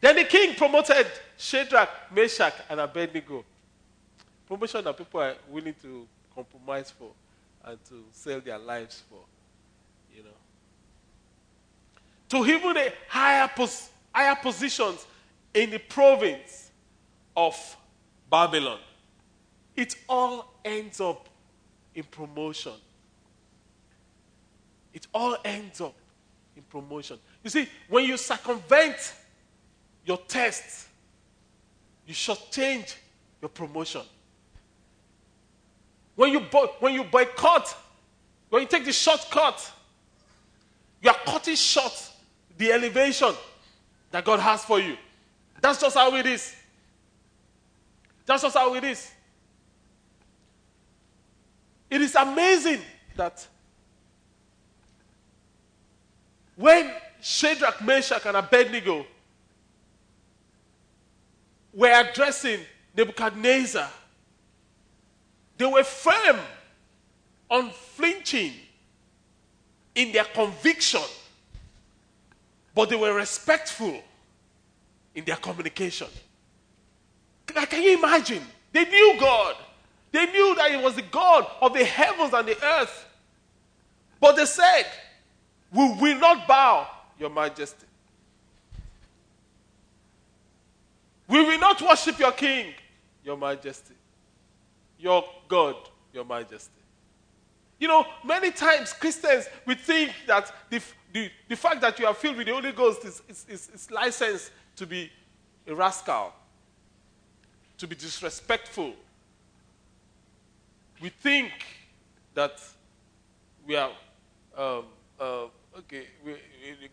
[0.00, 3.44] then the king promoted Shadrach, Meshach, and Abednego.
[4.54, 7.10] Promotion that people are willing to compromise for
[7.64, 9.18] and to sell their lives for.
[10.16, 10.30] You know.
[12.28, 15.08] To even a higher, pos- higher positions
[15.52, 16.70] in the province
[17.36, 17.76] of
[18.30, 18.78] Babylon.
[19.74, 21.28] It all ends up
[21.92, 22.74] in promotion.
[24.92, 25.96] It all ends up
[26.56, 27.18] in promotion.
[27.42, 29.14] You see, when you circumvent
[30.06, 30.86] your test,
[32.06, 32.94] you shortchange
[33.42, 34.02] your promotion.
[36.16, 37.74] When you, boy, when you boycott,
[38.48, 39.72] when you take the shortcut,
[41.02, 42.10] you are cutting short
[42.56, 43.34] the elevation
[44.10, 44.96] that God has for you.
[45.60, 46.54] That's just how it is.
[48.26, 49.10] That's just how it is.
[51.90, 52.80] It is amazing
[53.16, 53.46] that
[56.56, 59.04] when Shadrach, Meshach, and Abednego
[61.72, 62.60] were addressing
[62.96, 63.88] Nebuchadnezzar,
[65.56, 66.38] they were firm,
[67.50, 68.52] unflinching
[69.94, 71.02] in their conviction,
[72.74, 74.00] but they were respectful
[75.14, 76.08] in their communication.
[77.46, 78.42] Can you imagine?
[78.72, 79.54] They knew God.
[80.10, 83.06] They knew that He was the God of the heavens and the earth.
[84.20, 84.86] But they said,
[85.72, 86.88] We will not bow,
[87.18, 87.86] Your Majesty.
[91.28, 92.74] We will not worship your King,
[93.22, 93.94] Your Majesty.
[94.98, 95.76] Your God,
[96.12, 96.70] Your Majesty.
[97.78, 100.80] You know, many times Christians, we think that the,
[101.12, 103.90] the, the fact that you are filled with the Holy Ghost is, is, is, is
[103.90, 105.10] licensed to be
[105.66, 106.32] a rascal,
[107.78, 108.94] to be disrespectful.
[111.00, 111.50] We think
[112.34, 112.60] that
[113.66, 113.90] we are,
[114.56, 114.84] um,
[115.20, 115.46] uh,
[115.78, 116.36] okay, we,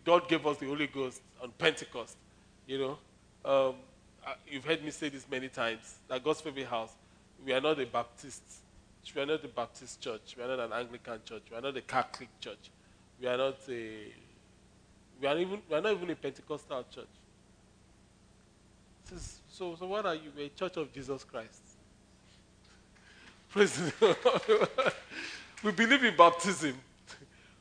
[0.04, 2.18] God gave us the Holy Ghost on Pentecost,
[2.68, 2.98] you know.
[3.44, 3.76] Um,
[4.26, 6.92] uh, you've heard me say this many times that God's favorite house,
[7.46, 8.44] we are not a Baptist.
[9.16, 10.36] We are not a Baptist church.
[10.38, 11.44] We are not an Anglican church.
[11.50, 12.70] We are not a Catholic church.
[13.20, 14.14] We are not a.
[15.22, 15.62] We are even.
[15.70, 17.06] We are not even a Pentecostal church.
[19.14, 20.32] Is, so, so what are you?
[20.36, 21.62] We're a Church of Jesus Christ.
[23.50, 23.92] Praise
[25.64, 26.76] we believe in baptism.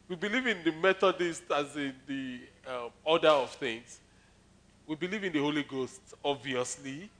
[0.09, 3.99] We believe in the Methodist as in the um, order of things.
[4.87, 7.11] We believe in the Holy Ghost, obviously.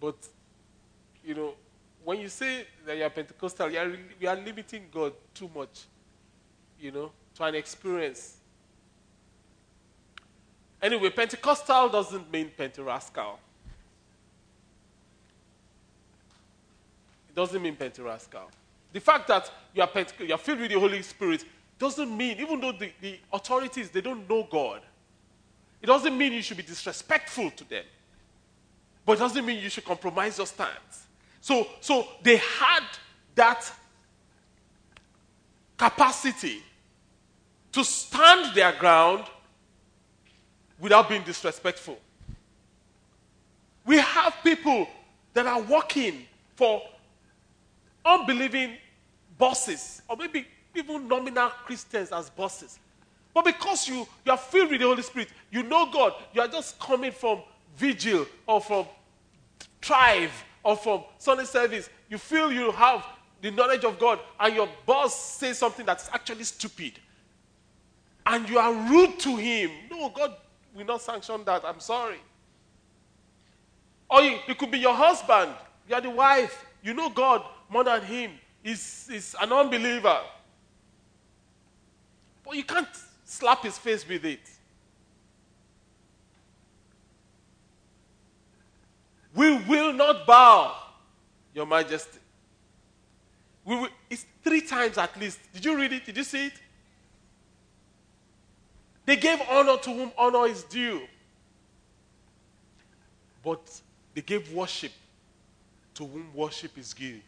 [0.00, 0.16] But,
[1.26, 1.54] you know,
[2.04, 5.86] when you say that you're Pentecostal, you are, you are limiting God too much,
[6.80, 8.36] you know, to an experience.
[10.80, 13.34] Anyway, Pentecostal doesn't mean Pentarascal.
[17.28, 18.44] It doesn't mean Pentarascal.
[18.92, 21.44] The fact that you are, Pente- you are filled with the Holy Spirit
[21.76, 24.80] doesn't mean, even though the, the authorities, they don't know God,
[25.82, 27.84] it doesn't mean you should be disrespectful to them.
[29.04, 31.05] But it doesn't mean you should compromise your stance.
[31.46, 32.82] So, so they had
[33.36, 33.72] that
[35.76, 36.60] capacity
[37.70, 39.22] to stand their ground
[40.80, 42.00] without being disrespectful.
[43.84, 44.88] We have people
[45.34, 46.82] that are working for
[48.04, 48.72] unbelieving
[49.38, 52.80] bosses, or maybe even nominal Christians as bosses.
[53.32, 56.48] But because you, you are filled with the Holy Spirit, you know God, you are
[56.48, 57.42] just coming from
[57.76, 58.86] vigil or from
[59.80, 60.32] thrive
[60.66, 63.06] or from Sunday service, you feel you have
[63.40, 66.94] the knowledge of God, and your boss says something that's actually stupid,
[68.26, 69.70] and you are rude to him.
[69.88, 70.34] No, God
[70.74, 71.64] will not sanction that.
[71.64, 72.18] I'm sorry.
[74.10, 75.52] Or you, it could be your husband,
[75.88, 78.32] you are the wife, you know God more than him.
[78.60, 80.18] He's, he's an unbeliever.
[82.44, 82.88] But you can't
[83.24, 84.40] slap his face with it.
[89.36, 90.74] We will not bow,
[91.54, 92.18] Your Majesty.
[93.66, 95.38] We will, it's three times at least.
[95.52, 96.06] Did you read it?
[96.06, 96.54] Did you see it?
[99.04, 101.02] They gave honor to whom honor is due.
[103.44, 103.80] But
[104.14, 104.92] they gave worship
[105.94, 107.20] to whom worship is due.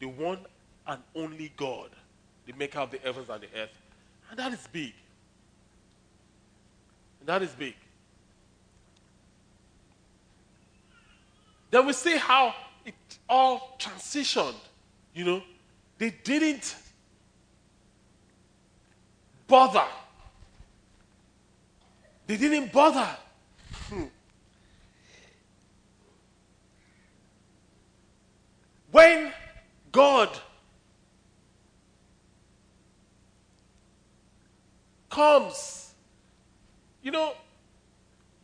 [0.00, 0.38] The one
[0.86, 1.90] and only God,
[2.46, 3.78] the maker of the heavens and the earth.
[4.30, 4.94] And that is big.
[7.20, 7.74] And that is big.
[11.70, 12.54] Then we see how
[12.84, 12.94] it
[13.28, 14.54] all transitioned.
[15.14, 15.42] You know,
[15.98, 16.76] they didn't
[19.46, 19.84] bother.
[22.26, 23.08] They didn't bother.
[23.88, 24.04] Hmm.
[28.90, 29.32] When
[29.92, 30.30] God
[35.10, 35.94] comes,
[37.02, 37.34] you know,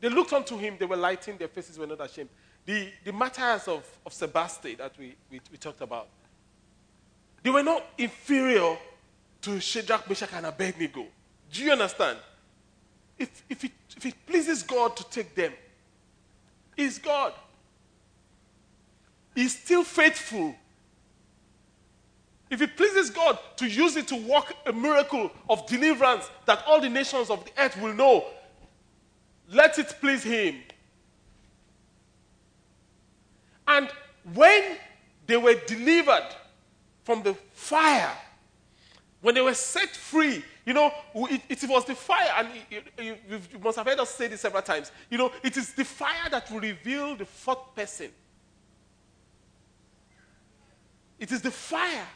[0.01, 2.29] they looked unto him, they were lighting, their faces were not ashamed.
[2.65, 6.09] The, the martyrs of, of Sebaste that we, we, we talked about,
[7.43, 8.77] they were not inferior
[9.43, 11.07] to Shadrach, Meshach, and Abednego.
[11.51, 12.19] Do you understand?
[13.19, 15.53] If, if, it, if it pleases God to take them,
[16.77, 17.33] He's God.
[19.35, 20.55] He's still faithful.
[22.51, 26.81] If it pleases God to use it to work a miracle of deliverance that all
[26.81, 28.25] the nations of the earth will know,
[29.51, 30.57] let it please Him.
[33.73, 33.89] And
[34.35, 34.77] when
[35.27, 36.29] they were delivered
[37.05, 38.13] from the fire,
[39.23, 43.17] when they were set free, you know, it, it was the fire, and you, you,
[43.51, 44.93] you must have heard us say this several times.
[45.09, 48.11] You know, it is the fire that will reveal the fourth person.
[51.19, 52.07] It is the fire.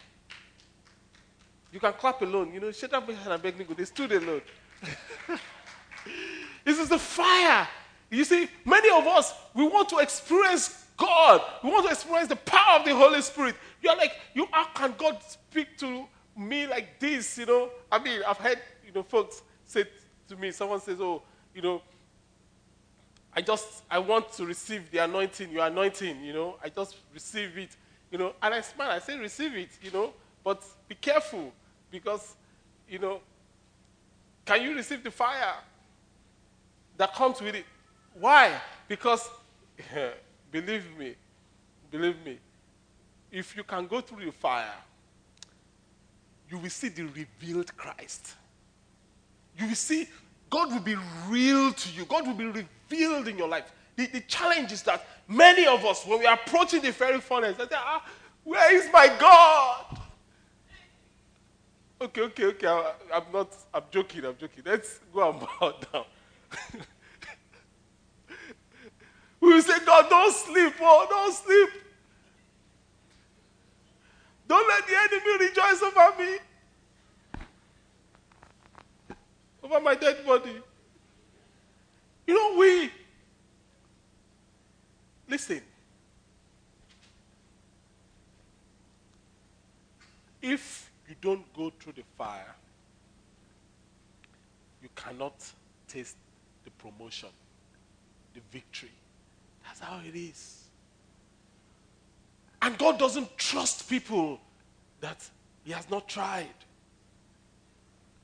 [1.73, 2.53] You can clap alone.
[2.53, 4.43] You know, Shadrach, Meshach, and Abednego, they stood alone.
[6.65, 7.67] this is the fire.
[8.11, 11.43] You see, many of us, we want to experience God.
[11.63, 13.57] We want to experience the power of the Holy Spirit.
[13.83, 17.39] You're like, you, how can God speak to me like this?
[17.39, 19.85] You know, I mean, I've heard, you know, folks say
[20.29, 21.23] to me, someone says, oh,
[21.55, 21.83] you know,
[23.33, 27.59] I just, I want to receive the anointing, your anointing, you know, I just receive
[27.59, 27.77] it,
[28.11, 31.53] you know, and I smile, I say, receive it, you know, but be careful
[31.91, 32.35] because,
[32.89, 33.21] you know,
[34.47, 35.55] can you receive the fire
[36.97, 37.67] that comes with it?
[38.19, 38.59] Why?
[38.89, 39.29] Because,
[40.61, 41.15] believe me,
[41.91, 42.39] believe me,
[43.31, 44.79] if you can go through the fire,
[46.49, 48.35] you will see the revealed Christ.
[49.59, 50.09] You will see
[50.49, 50.97] God will be
[51.29, 52.05] real to you.
[52.07, 53.71] God will be revealed in your life.
[53.97, 57.57] The, the challenge is that many of us, when we are approaching the fiery furnace,
[57.57, 58.07] they say, ah,
[58.45, 59.99] where is my God?
[62.01, 62.67] Okay, okay, okay.
[62.69, 64.63] I, I'm not, I'm joking, I'm joking.
[64.65, 66.05] Let's go and bow down.
[69.47, 71.69] we will say, God, don't sleep, oh, don't sleep.
[74.49, 76.39] Don't let the enemy rejoice over me,
[79.63, 80.61] over my dead body.
[82.27, 82.91] You know, we,
[85.29, 85.61] listen,
[90.43, 92.53] if you don't go through the fire,
[94.83, 95.35] you cannot
[95.87, 96.17] taste
[96.65, 97.29] the promotion,
[98.35, 98.91] the victory.
[99.79, 100.65] That's how it is.
[102.63, 104.41] And God doesn't trust people
[105.01, 105.29] that
[105.65, 106.47] He has not tried.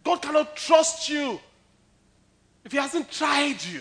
[0.04, 1.38] God cannot trust you
[2.64, 3.80] if He hasn't tried you.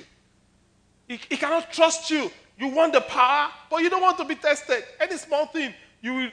[1.07, 2.31] He, he cannot trust you.
[2.57, 4.83] You want the power, but you don't want to be tested.
[4.99, 6.31] Any small thing, you will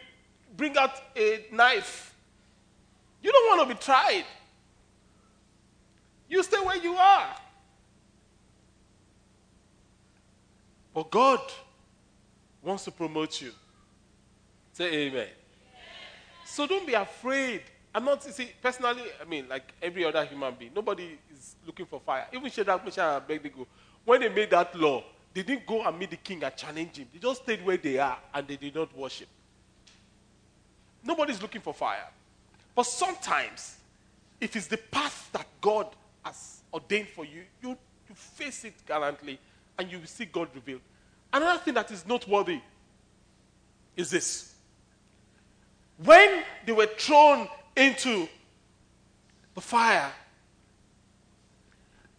[0.57, 2.15] bring out a knife.
[3.23, 4.25] You don't want to be tried.
[6.29, 7.35] You stay where you are.
[10.99, 11.41] But God
[12.61, 13.53] wants to promote you.
[14.73, 15.29] Say amen.
[16.45, 17.63] So don't be afraid.
[17.95, 22.01] I'm not, see, personally, I mean, like every other human being, nobody is looking for
[22.01, 22.27] fire.
[22.33, 23.69] Even Shadrach, Meshach, and Abednego,
[24.05, 27.07] when they made that law, they didn't go and meet the king and challenge him.
[27.13, 29.29] They just stayed where they are and they did not worship.
[31.05, 32.09] Nobody's looking for fire.
[32.75, 33.77] But sometimes,
[34.41, 35.95] if it's the path that God
[36.25, 37.69] has ordained for you, you,
[38.09, 39.39] you face it gallantly
[39.79, 40.81] and you will see God revealed.
[41.33, 42.61] Another thing that is noteworthy
[43.97, 44.55] is this
[46.05, 48.29] when they were thrown into
[49.55, 50.13] the fire,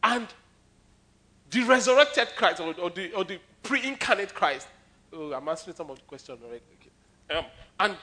[0.04, 0.28] and
[1.52, 4.68] the resurrected Christ or, or the, or the pre incarnate Christ,
[5.14, 6.62] oh, I'm answering some of the questions already.
[7.30, 7.38] Okay.
[7.38, 7.46] Um,
[7.80, 7.98] and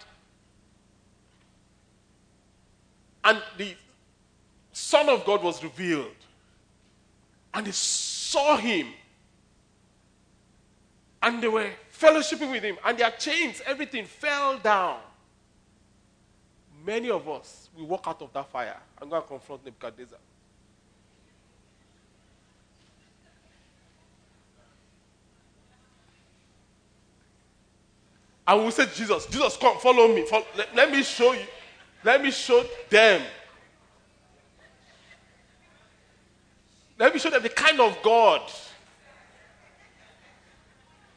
[3.25, 3.75] and the
[4.73, 6.07] Son of God was revealed,
[7.53, 8.87] and they saw him,
[11.23, 15.01] and they were fellowshipping with him, and their chains, everything fell down
[16.87, 20.19] many of us, we walk out of that fire and go and confront Nebuchadnezzar.
[28.49, 30.25] And we say, Jesus, Jesus, come, follow me.
[30.25, 31.47] Follow, let, let me show you.
[32.05, 33.23] Let me show them.
[36.97, 38.41] Let me show them the kind of God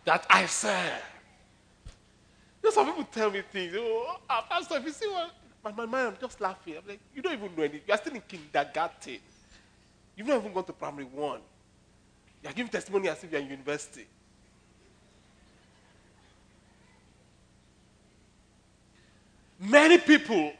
[0.09, 1.03] that I serve.
[2.63, 3.75] You know, some people tell me things.
[3.77, 5.29] Oh, ah, Pastor, if you see what
[5.63, 6.77] my, my mind, I'm just laughing.
[6.77, 7.81] I'm like, you don't even know anything.
[7.87, 9.19] You're still in kindergarten.
[10.15, 11.41] You've not even gone to primary one.
[12.41, 14.07] You're giving testimony as if you're in university.
[19.59, 20.53] Many people,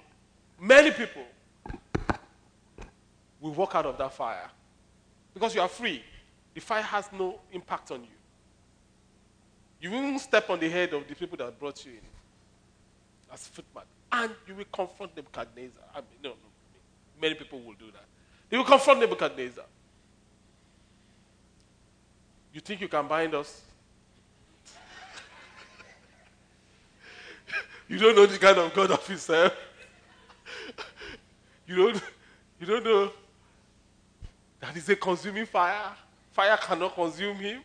[0.62, 1.24] many people
[3.42, 4.52] will walk out of that fire
[5.34, 6.04] because you are free.
[6.54, 8.19] The fire has no impact on you.
[9.82, 12.00] You won't step on the head of the people that brought you in
[13.32, 15.84] as footman, and you will confront Nebuchadnezzar.
[15.94, 16.36] I mean, no, no,
[17.22, 18.06] many people will do that.
[18.50, 19.66] They will confront Nebuchadnezzar.
[22.54, 23.62] You think you can bind us?
[27.88, 29.54] you don't know the kind of God of yourself.
[31.68, 32.04] you don't,
[32.60, 33.12] you don't know
[34.60, 35.92] that is a consuming fire.
[36.32, 37.62] Fire cannot consume him.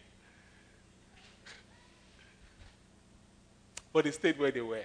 [3.95, 4.75] But they stayed where they were.
[4.75, 4.85] They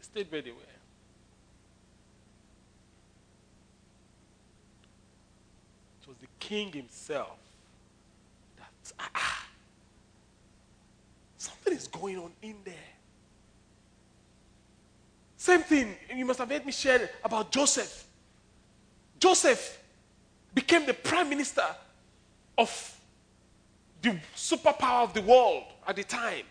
[0.00, 0.56] stayed where they were.
[6.00, 7.36] It was the king himself
[8.56, 9.46] that, ah, ah,
[11.36, 12.74] something is going on in there.
[15.36, 18.06] Same thing, you must have heard me share about Joseph.
[19.20, 19.82] Joseph
[20.54, 21.66] became the prime minister
[22.56, 22.98] of
[24.00, 26.44] the superpower of the world at the time.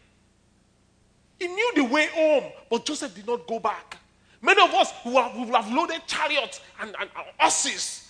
[1.39, 3.97] He knew the way home, but Joseph did not go back.
[4.41, 8.01] Many of us who have, have loaded chariots and, and, and horses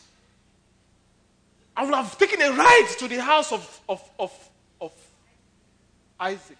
[1.75, 4.49] I would have taken a ride to the house of, of, of,
[4.79, 4.91] of
[6.19, 6.57] Isaac.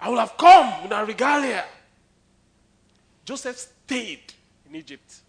[0.00, 1.64] I would have come with a regalia.
[3.24, 4.32] Joseph stayed
[4.68, 5.20] in Egypt.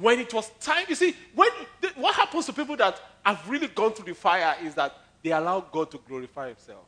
[0.00, 1.50] When it was time, you see, when,
[1.96, 5.60] what happens to people that have really gone through the fire is that they allow
[5.60, 6.84] God to glorify Himself.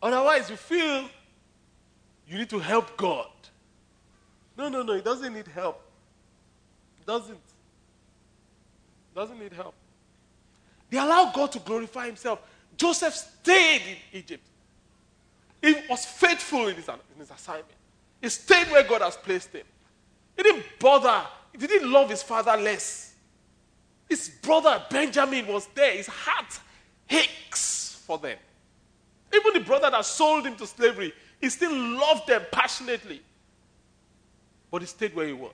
[0.00, 1.08] Otherwise, you feel
[2.28, 3.26] you need to help God.
[4.56, 5.82] No, no, no, he doesn't need help.
[7.04, 7.40] Doesn't.
[9.14, 9.74] Doesn't need help.
[10.90, 12.40] They allow God to glorify himself.
[12.76, 14.46] Joseph stayed in Egypt.
[15.62, 17.66] He was faithful in his, in his assignment.
[18.20, 19.64] He stayed where God has placed him.
[20.36, 21.26] He didn't bother.
[21.52, 23.14] He didn't love his father less.
[24.08, 25.92] His brother Benjamin was there.
[25.92, 26.60] His heart
[27.10, 28.38] aches for them.
[29.34, 33.22] Even the brother that sold him to slavery, he still loved them passionately.
[34.70, 35.52] But he stayed where he was.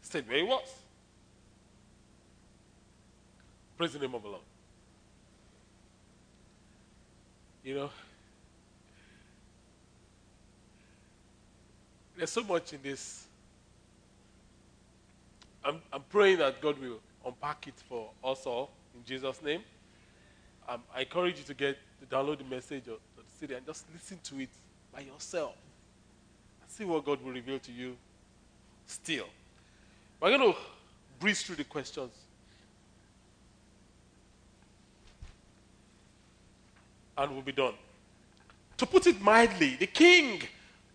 [0.00, 0.68] He stayed where he was.
[3.76, 4.42] Praise the name of the Lord.
[7.62, 7.90] You know,
[12.16, 13.26] there's so much in this.
[15.64, 19.62] I'm, I'm praying that God will unpack it for us all in Jesus' name
[20.68, 23.84] um, I encourage you to get to download the message of the city and just
[23.92, 24.48] listen to it
[24.92, 25.54] by yourself
[26.62, 27.96] and see what God will reveal to you
[28.86, 29.26] still.
[30.20, 30.58] We're going to
[31.18, 32.12] breeze through the questions.
[37.16, 37.74] And we'll be done.
[38.78, 40.42] To put it mildly, the king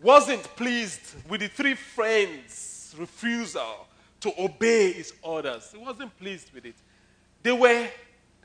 [0.02, 3.88] wasn't pleased with the three friends' refusal
[4.22, 5.72] to obey his orders.
[5.72, 6.76] He wasn't pleased with it.
[7.42, 7.88] They were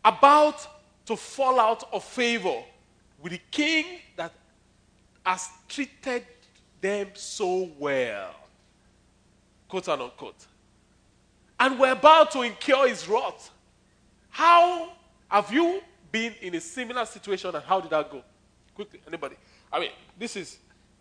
[0.05, 0.67] about
[1.07, 2.63] to fall out of favor
[3.21, 3.85] with the king
[4.17, 4.33] that
[5.25, 6.25] has treated
[6.81, 8.35] them so well.
[9.69, 10.47] Quote and unquote.
[11.59, 13.51] And we're about to incur his wrath.
[14.31, 14.93] How
[15.29, 15.81] have you
[16.15, 18.23] been in a similar situation and how did that go?
[18.73, 19.35] Quickly, anybody?
[19.73, 20.59] I mean, this is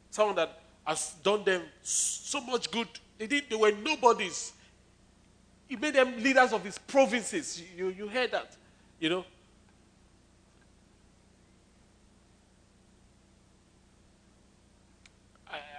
[0.09, 2.87] someone that has done them so much good.
[3.19, 4.53] They, did, they were nobodies.
[5.67, 7.61] He made them leaders of his provinces.
[7.77, 8.57] You, you heard that,
[8.99, 9.25] you know.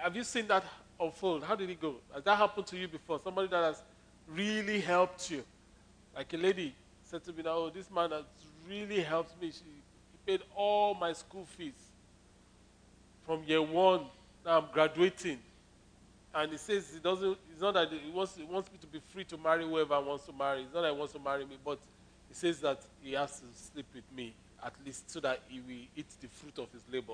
[0.01, 0.63] have you seen that
[0.97, 1.43] unfold?
[1.43, 1.95] How did it go?
[2.13, 3.19] Has that happened to you before?
[3.21, 3.81] Somebody that has
[4.29, 5.43] really helped you.
[6.15, 6.73] Like a lady
[7.03, 8.23] said to me, now, Oh, this man has
[8.67, 9.51] really helped me.
[9.51, 11.73] She, he paid all my school fees
[13.25, 14.01] from year one.
[14.45, 15.39] Now I'm graduating.
[16.33, 18.99] And he says he doesn't, it's not that he wants, he wants me to be
[19.13, 20.63] free to marry whoever wants to marry.
[20.63, 21.79] It's not that he wants to marry me, but
[22.27, 25.85] he says that he has to sleep with me at least so that he will
[25.95, 27.13] eat the fruit of his labor.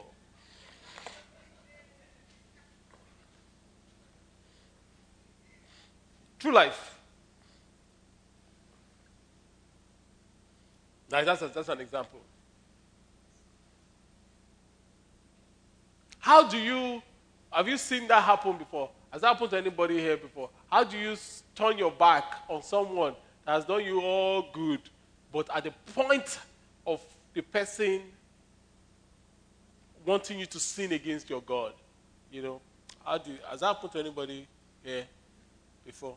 [6.40, 7.01] True life.
[11.12, 12.20] Now, that's, a, that's an example.
[16.20, 17.02] How do you,
[17.52, 18.90] have you seen that happen before?
[19.12, 20.50] Has that happened to anybody here before?
[20.72, 21.18] How do you
[21.54, 24.80] turn your back on someone that has done you all good,
[25.34, 26.40] but at the point
[26.88, 27.02] of
[27.34, 28.04] the person
[30.06, 31.74] wanting you to sin against your God?
[32.32, 32.62] You know,
[33.04, 34.48] how do has that happened to anybody
[34.84, 35.04] here
[35.86, 36.16] before?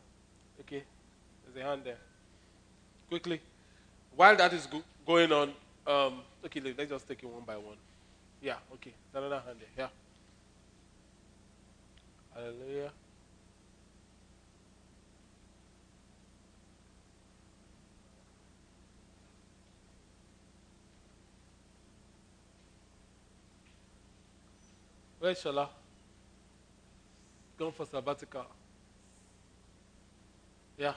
[0.61, 0.85] Okay,
[1.45, 1.99] there's a hand there.
[3.09, 3.41] Quickly.
[4.17, 5.53] While that is go- going on,
[5.87, 7.77] um, okay, let's just take it one by one.
[8.41, 8.93] Yeah, okay.
[9.13, 9.69] Another hand there.
[9.77, 9.89] Yeah.
[12.35, 12.91] Hallelujah.
[25.19, 25.69] Where's Shola?
[27.57, 28.47] Going for sabbatical.
[30.77, 30.95] Yeah.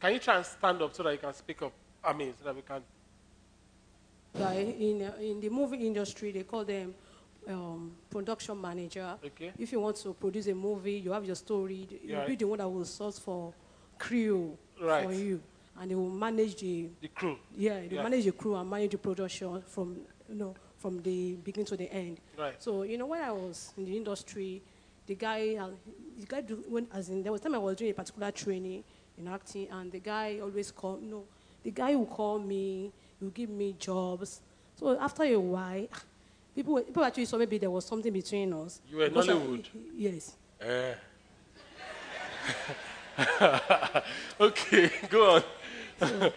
[0.00, 1.72] Can you try and stand up so that you can speak up?
[2.04, 2.82] I mean, so that we can.
[4.38, 6.94] In in the movie industry, they call them
[7.48, 9.16] um, production manager.
[9.24, 9.52] Okay.
[9.58, 11.88] If you want to produce a movie, you have your story.
[12.04, 13.52] You'll be the one that will source for
[13.98, 15.04] crew Right.
[15.04, 15.40] for you,
[15.80, 17.36] and they will manage the The crew.
[17.56, 18.02] yeah, they Yeah.
[18.04, 21.92] manage the crew and manage the production from you know from the beginning to the
[21.92, 22.20] end.
[22.38, 22.62] Right.
[22.62, 24.62] So you know when I was in the industry,
[25.06, 25.70] the guy uh,
[26.20, 28.84] the guy do, when as in there was time I was doing a particular training
[29.18, 31.24] in acting, and the guy always call you know
[31.62, 34.40] the guy will call me, will give me jobs.
[34.76, 35.86] So after a while,
[36.54, 38.80] people were- people actually saw maybe there was something between us.
[38.90, 39.66] You were I- Nollywood?
[39.96, 40.36] yes.
[40.60, 40.94] Eh.
[44.40, 45.42] okay, go on.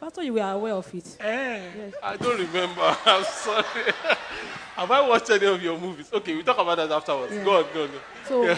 [0.00, 1.16] Pastor, you were aware of it.
[1.20, 1.94] Eh, yes.
[2.02, 2.96] I don't remember.
[3.06, 3.92] I'm sorry.
[4.76, 6.10] Have I watched any of your movies?
[6.12, 7.32] Okay, we'll talk about that afterwards.
[7.44, 7.90] Go on, go on.
[8.26, 8.56] So,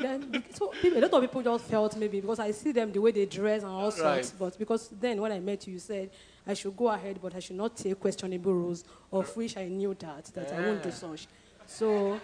[0.00, 3.00] then, so people, a lot of people just felt maybe because I see them the
[3.00, 4.30] way they dress and all sorts.
[4.30, 4.32] Right.
[4.38, 6.10] But because then when I met you, you said
[6.46, 9.94] I should go ahead, but I should not take questionable rules, of which I knew
[9.94, 11.28] that that I won't do such.
[11.66, 12.20] So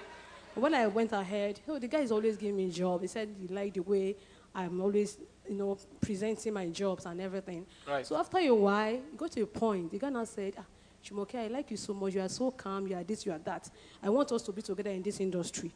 [0.55, 3.03] when I went ahead, oh, the guy is always giving me a job.
[3.03, 4.17] He said he liked the way
[4.55, 5.19] I'm always,
[5.49, 7.67] you know, presenting my jobs and everything.
[7.87, 8.07] Right.
[8.07, 9.91] So after a while, it got to a point.
[9.91, 10.65] The guy now said, ah,
[11.05, 12.15] Jumoke, I like you so much.
[12.15, 12.87] You are so calm.
[12.87, 13.71] You are this, you are that.
[14.03, 15.71] I want us to be together in this industry.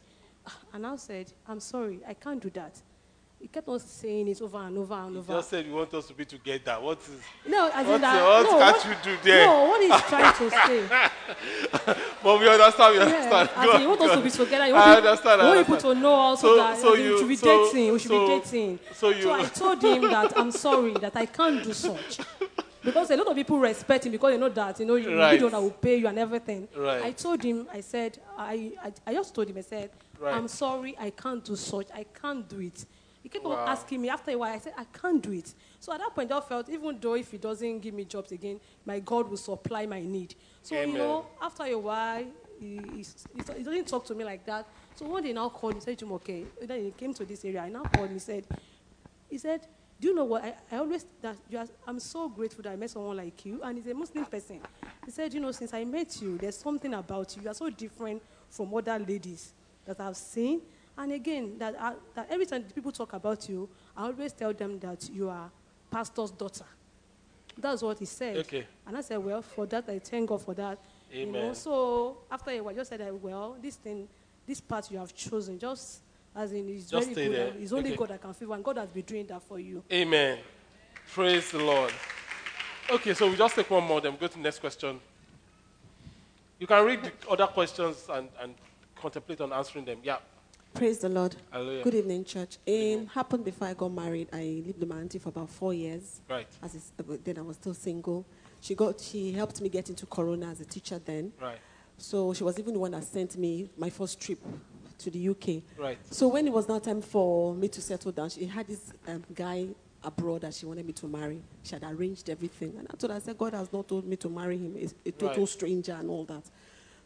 [0.45, 2.81] Ah, And I said, I'm sorry, I can't do that.
[3.39, 5.33] He kept on saying it over and over and You over.
[5.33, 6.77] just said you want us to be together.
[6.79, 7.09] What is?
[7.47, 9.45] no, as what- in that, what no, can't what, you do there?
[9.47, 11.95] No, what he's trying to say.
[12.23, 12.93] But we understand.
[12.93, 13.49] We Yeah, understand.
[13.55, 14.67] as Go you want us to be together.
[14.67, 16.93] You I want, people- understand, I you want people to know also So- that so
[16.93, 17.93] you- we should be so- dating.
[17.93, 18.79] We should so- be dating.
[18.93, 22.19] so you- I told him that I'm sorry that I can't do such.
[22.83, 25.41] Because a lot of people respect him because they know that you know you Right.
[25.41, 26.67] one that will pay you and everything.
[26.75, 27.03] Right.
[27.05, 29.89] I told him, I said, I, I, I just told him, I said,
[30.21, 30.35] Right.
[30.35, 31.87] I'm sorry, I can't do such.
[31.93, 32.85] I can't do it.
[33.23, 33.53] He kept Wow.
[33.53, 34.53] on asking me after a while.
[34.53, 35.53] I said, I can't do it.
[35.79, 38.59] So at that point, I felt even though if he doesn't give me jobs again,
[38.85, 40.35] my God will supply my need.
[40.61, 40.89] So Amen.
[40.89, 42.25] you know, after a while,
[42.59, 43.05] he, he,
[43.35, 44.67] he, he doesn't talk to me like that.
[44.95, 46.45] So one day now called me, said to him, okay.
[46.61, 47.61] Then he came to this area.
[47.61, 48.45] I now called me, said,
[49.27, 49.65] he said,
[49.99, 50.43] do you know what?
[50.43, 53.59] I, I always, that you are, I'm so grateful that I met someone like you.
[53.63, 54.59] And he's a Muslim person.
[55.05, 57.43] He said, you know, since I met you, there's something about you.
[57.43, 59.53] You are so different from other ladies
[59.85, 60.61] that I've seen.
[60.97, 64.79] And again, that, I, that every time people talk about you, I always tell them
[64.79, 65.49] that you are
[65.89, 66.65] pastor's daughter.
[67.57, 68.37] That's what he said.
[68.37, 68.65] Okay.
[68.87, 70.77] And I said, well, for that, I thank God for that.
[71.11, 71.55] You know, Amen.
[71.55, 74.07] so after a while, I just said, that, well, this thing,
[74.47, 76.01] this path you have chosen, just
[76.35, 77.35] as in, it's Just very good.
[77.35, 77.53] there.
[77.59, 77.97] It's only Okay.
[77.97, 79.83] God that can favor, and God has been doing that for you.
[79.91, 80.39] Amen.
[81.13, 81.91] Praise the Lord.
[82.89, 84.99] Okay, so we just take one more, then go to the next question.
[86.59, 88.55] You can read the other questions and, and
[89.01, 89.99] contemplate on answering them.
[90.03, 90.17] Yeah.
[90.73, 91.35] Praise the Lord.
[91.51, 91.83] Hallelujah.
[91.83, 92.57] Good evening, church.
[92.65, 94.29] It happened before I got married.
[94.31, 96.21] I lived with my auntie for about four years.
[96.29, 96.47] Right.
[96.63, 98.25] As is, uh, then I was still single.
[98.61, 99.01] She got.
[99.01, 101.33] She helped me get into Corona as a teacher then.
[101.41, 101.57] Right.
[101.97, 104.39] So she was even the one that sent me my first trip
[104.99, 105.61] to the UK.
[105.77, 105.97] Right.
[106.09, 109.23] So when it was now time for me to settle down, she had this um,
[109.35, 109.67] guy
[110.03, 111.41] abroad that she wanted me to marry.
[111.63, 112.75] She had arranged everything.
[112.77, 114.75] And I told her, I said, God has not told me to marry him.
[114.75, 115.49] He's a total Right.
[115.49, 116.43] stranger and all that.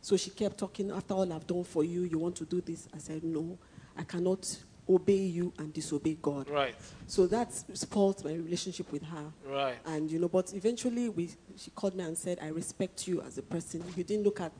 [0.06, 2.88] So she kept talking, after all I've done for you, you want to do this?
[2.93, 3.58] I said, no,
[3.97, 4.56] I cannot
[4.88, 6.47] obey you and disobey God.
[6.47, 6.76] Right.
[7.08, 9.26] So that spoiled my relationship with her.
[9.43, 9.78] Right.
[9.84, 13.39] And you know, but eventually we, she called me and said, "I respect you as
[13.39, 13.84] a person.
[13.97, 14.51] You didn't look at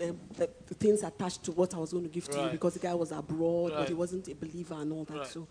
[0.00, 2.72] um, the, the things attached to what I was going to give to you because
[2.72, 5.18] the guy was abroad, but he wasn't a believer and all that.
[5.18, 5.26] Right.
[5.26, 5.46] So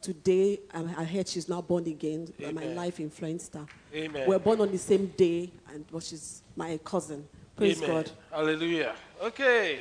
[0.00, 2.32] today, um, I heard she's now born again.
[2.42, 3.66] and My life influenced her.
[3.94, 4.26] Amen.
[4.26, 7.28] We're born on the same day, and but she's my cousin.
[7.62, 8.02] Praise Amen.
[8.02, 8.10] God.
[8.32, 8.94] Hallelujah.
[9.22, 9.78] Okay.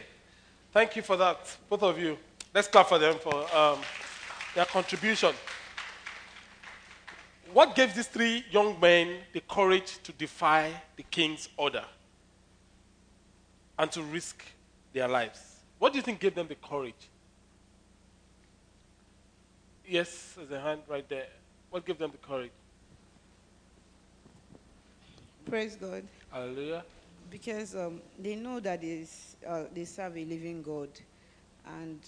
[0.71, 2.15] Thank you for that, both of you.
[2.53, 3.79] Let's clap for them for um,
[4.53, 5.33] their contribution.
[7.51, 11.83] What gave these three young men the courage to defy the king's order
[13.79, 14.43] and to risk
[14.93, 15.39] their lives?
[15.79, 17.09] What do you think gave them the courage?
[19.87, 21.25] Yes, there's a hand right there.
[21.71, 22.51] What gave them the courage?
[25.49, 26.03] Praise God.
[26.31, 26.83] Hallelujah.
[27.31, 29.05] Because um, they know that they,
[29.47, 30.89] uh, they serve a living God
[31.65, 31.99] and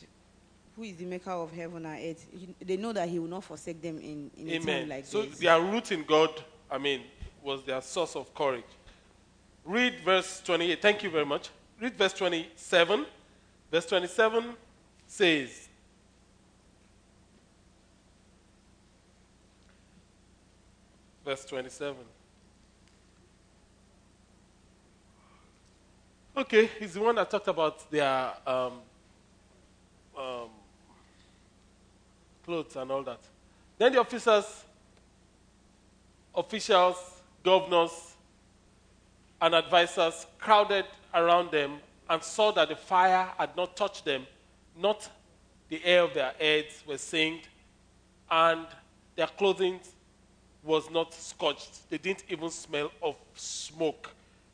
[0.76, 2.28] who is the maker of heaven and earth.
[2.32, 4.89] He- they know that He will not forsake them in, in a time Amen.
[4.89, 5.36] like so this.
[5.38, 6.30] So their root in God,
[6.69, 7.01] I mean,
[7.41, 8.63] was their source of courage.
[9.63, 10.82] Read verse 28.
[10.82, 11.49] Thank you very much.
[11.80, 13.05] Read verse 27.
[13.71, 14.55] Verse 27
[15.07, 15.69] says,
[21.26, 21.95] Verse 27.
[26.36, 28.74] Okay, he's the one that talked about their um,
[30.18, 30.50] um,
[32.44, 33.20] clothes and all that.
[33.78, 34.64] Then the officers,
[36.34, 38.16] officials, governors,
[39.42, 41.78] and advisors crowded around them
[42.10, 44.26] and saw that the fire had not touched them,
[44.76, 45.08] not
[45.70, 47.48] the hair of their heads were singed,
[48.32, 48.66] and
[49.16, 49.80] their clothing
[50.64, 51.88] was not scorched.
[51.92, 54.10] They didn't even smell of smoke.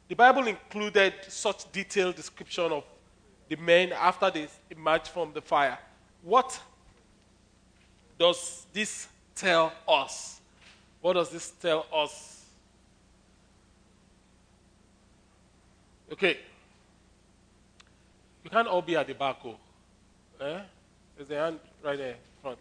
[0.10, 2.84] The Bible included such detailed description of
[3.47, 5.78] the men after they emerged from the fire.
[6.24, 6.60] What
[8.18, 10.41] does this tell us?
[10.99, 12.43] What does this tell us?
[16.12, 16.38] Okay.
[18.43, 19.38] You can't all be at the back.
[19.45, 19.55] Oh.
[20.41, 20.60] Eh?
[21.16, 22.60] There's a hand right there in front.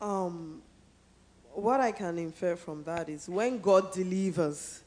[0.00, 0.62] Um,
[1.54, 4.82] what I can infer from that is when God delivers,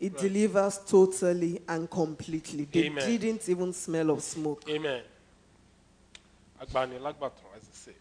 [0.00, 2.66] it delivers totally and completely.
[2.70, 3.06] They Amen.
[3.06, 4.62] didn't even smell of smoke.
[4.68, 5.02] Amen.
[6.60, 7.92] Agbani as I say.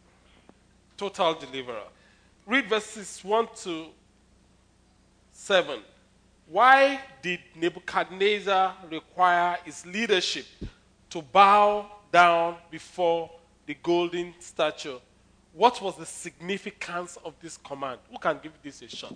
[0.98, 1.84] Total deliverer.
[2.46, 3.86] Read verses 1 to
[5.32, 5.80] 7.
[6.48, 10.46] Why did Nebuchadnezzar require his leadership
[11.10, 13.32] to bow down before
[13.66, 15.00] the golden statue?
[15.54, 18.00] What was the significance of this command?
[18.10, 19.16] Who can give this a shot?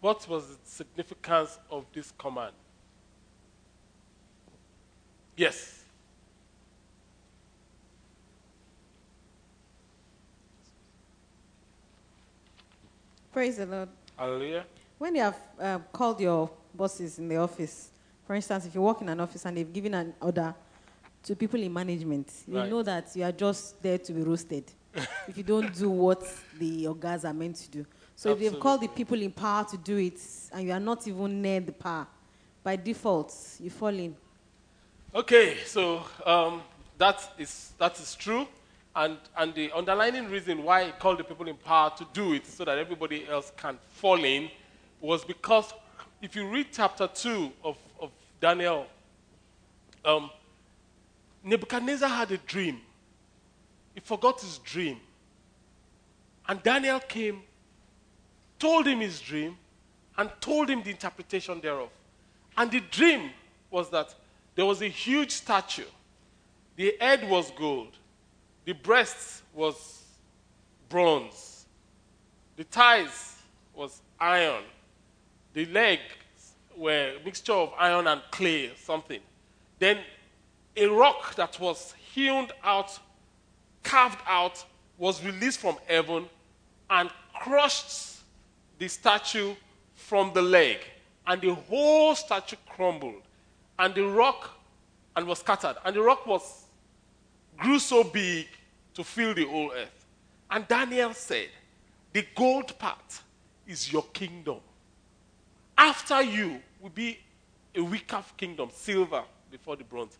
[0.00, 2.52] What was the significance of this command?
[5.36, 5.84] Yes.
[13.32, 13.88] Praise the Lord.
[14.16, 14.64] Hallelujah.
[14.96, 17.90] When you have um, called your bosses in the office,
[18.26, 20.54] for instance, if you work in an office and they've given an order
[21.26, 22.70] to people in management, you Right.
[22.70, 24.64] know that you are just there to be roasted
[25.28, 26.22] if you don't do what
[26.58, 27.86] the orgas are meant to do.
[28.14, 30.20] So if they've called the people in power to do it
[30.52, 32.06] and you are not even near the power,
[32.62, 34.16] by default, you fall in.
[35.14, 36.62] Okay, so um,
[36.98, 38.46] that is that is true,
[38.94, 42.46] and and the underlying reason why he called the people in power to do it
[42.46, 44.48] so that everybody else can fall in
[45.00, 45.72] was because
[46.22, 48.10] if you read chapter two of of
[48.40, 48.86] Daniel,
[50.04, 50.30] um,
[51.46, 52.80] Nebuchadnezzar had a dream.
[53.94, 54.98] He forgot his dream,
[56.48, 57.42] and Daniel came,
[58.58, 59.56] told him his dream,
[60.18, 61.88] and told him the interpretation thereof.
[62.56, 63.30] And the dream
[63.70, 64.12] was that
[64.56, 65.84] there was a huge statue.
[66.74, 67.96] The head was gold,
[68.64, 70.02] the breast was
[70.88, 71.66] bronze,
[72.56, 73.36] the thighs
[73.72, 74.64] was iron,
[75.54, 76.02] the legs
[76.76, 79.20] were a mixture of iron and clay, something.
[79.78, 79.98] Then
[80.76, 82.98] a rock that was hewn out,
[83.82, 84.64] carved out,
[84.98, 86.28] was released from heaven
[86.90, 88.18] and crushed
[88.78, 89.54] the statue
[89.94, 90.78] from the leg,
[91.26, 93.22] and the whole statue crumbled,
[93.78, 94.50] and the rock
[95.16, 96.64] and was scattered, and the rock was
[97.56, 98.46] grew so big
[98.94, 100.06] to fill the whole earth.
[100.50, 101.48] And Daniel said,
[102.12, 103.20] "The gold part
[103.66, 104.60] is your kingdom.
[105.76, 107.18] After you will be
[107.74, 110.16] a weaker kingdom, silver before the bronze.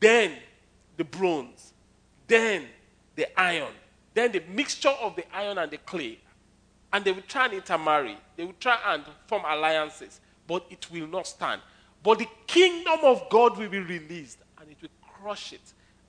[0.00, 0.32] Then
[0.96, 1.72] the bronze,
[2.26, 2.66] then
[3.14, 3.72] the iron,
[4.14, 6.18] then the mixture of the iron and the clay,
[6.92, 8.16] and they will try and intermarry.
[8.36, 11.60] They will try and form alliances, but it will not stand.
[12.02, 14.88] But the kingdom of God will be released, and it will
[15.20, 15.60] crush it.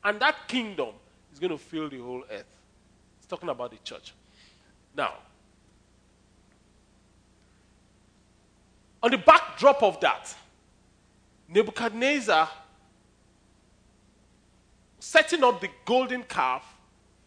[0.04, 0.90] And that kingdom
[1.32, 2.46] is going to fill the whole earth.
[3.18, 4.14] It's talking about the church.
[4.96, 5.14] Now,
[9.04, 10.34] on the backdrop of that,
[11.48, 12.50] Nebuchadnezzar
[15.02, 16.64] setting up the golden calf,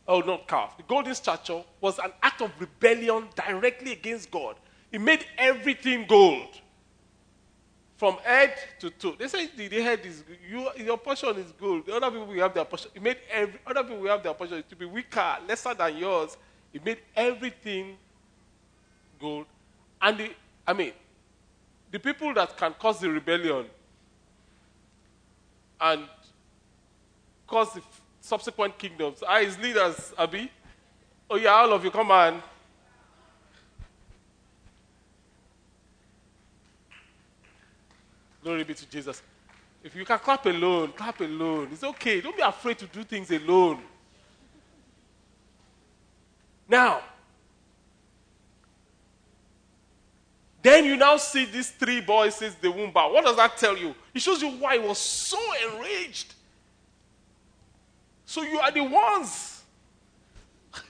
[0.07, 4.57] oh, not calf, the golden statue was an act of rebellion directly against God.
[4.93, 6.61] He made everything gold.
[7.97, 9.15] From head to toe.
[9.19, 11.87] They say the, the head is you, your portion is gold.
[11.87, 12.91] The other people will have their portion.
[12.93, 16.37] He made every other people will have their portion to be weaker, lesser than yours.
[16.73, 17.97] He made everything
[19.21, 19.47] gold.
[20.03, 20.31] And the,
[20.67, 20.93] I mean,
[21.91, 23.67] the people that can cause the rebellion
[25.81, 26.03] and
[27.55, 27.83] cause the
[28.21, 30.51] subsequent kingdoms are his leaders, Abi.
[31.31, 32.43] Oh, yeah, all of you, come on.
[38.43, 39.23] Glory be to Jesus.
[39.85, 41.69] If you can clap alone, clap alone.
[41.71, 42.21] It's okay.
[42.21, 43.81] Don't be afraid to do things alone.
[46.69, 47.03] Now,
[50.61, 52.91] then you now see these three boys says the womb.
[52.93, 53.95] What does that tell you?
[54.13, 55.39] It shows you why he was so
[55.69, 56.34] enraged.
[58.35, 59.63] So you are the ones.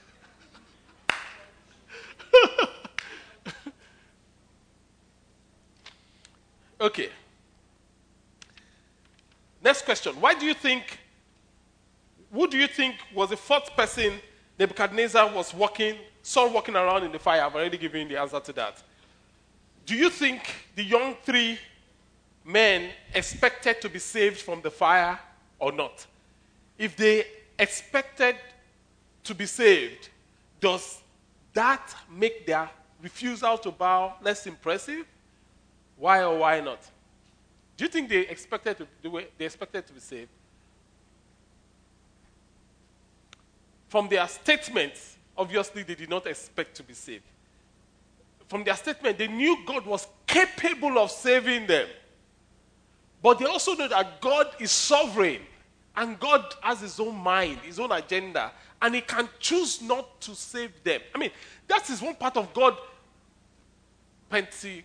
[6.81, 7.09] okay.
[9.63, 10.19] Next question.
[10.19, 10.97] Why do you think,
[12.33, 14.13] who do you think was the fourth person
[14.57, 17.43] Nebuchadnezzar was walking, saw walking around in the fire?
[17.43, 18.81] I've already given you the answer to that.
[19.85, 20.41] Do you think
[20.75, 21.59] the young three
[22.43, 25.19] men expected to be saved from the fire
[25.59, 26.07] or not?
[26.77, 27.25] If they
[27.57, 28.35] expected
[29.23, 30.09] to be saved,
[30.59, 31.01] does
[31.53, 32.69] that make their
[33.01, 35.05] refusal to bow less impressive?
[35.97, 36.79] Why or why not?
[37.77, 38.87] Do you think they expected to
[39.37, 40.29] they expected to be saved?
[43.87, 47.23] From their statements, obviously they did not expect to be saved.
[48.47, 51.87] From their statement, they knew God was capable of saving them.
[53.21, 55.41] But they also know that God is sovereign
[55.97, 60.35] and God has his own mind, his own agenda, and he can choose not to
[60.35, 61.01] save them.
[61.13, 61.31] I mean,
[61.67, 62.77] that is one part of God.
[64.31, 64.83] Penti,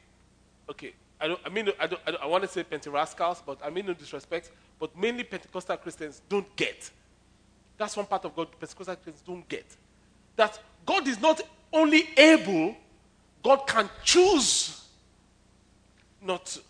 [0.69, 3.59] okay, I, don't, I mean, I, don't, I, don't, I want to say Pentarascals, but
[3.65, 6.91] I mean no disrespect, but mainly Pentecostal Christians don't get.
[7.77, 9.67] That's one part of God Pentecostal Christians don't get.
[10.37, 11.41] That God is not
[11.73, 12.75] only able,
[13.43, 14.87] God can choose
[16.23, 16.61] not to.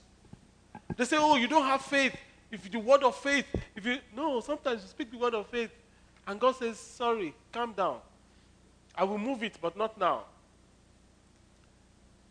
[0.97, 2.15] They say, oh, you don't have faith.
[2.51, 3.47] If do word of faith,
[3.77, 5.71] if you no, sometimes you speak the word of faith,
[6.27, 7.99] and God says, sorry, calm down.
[8.95, 10.25] I will move it, but not now.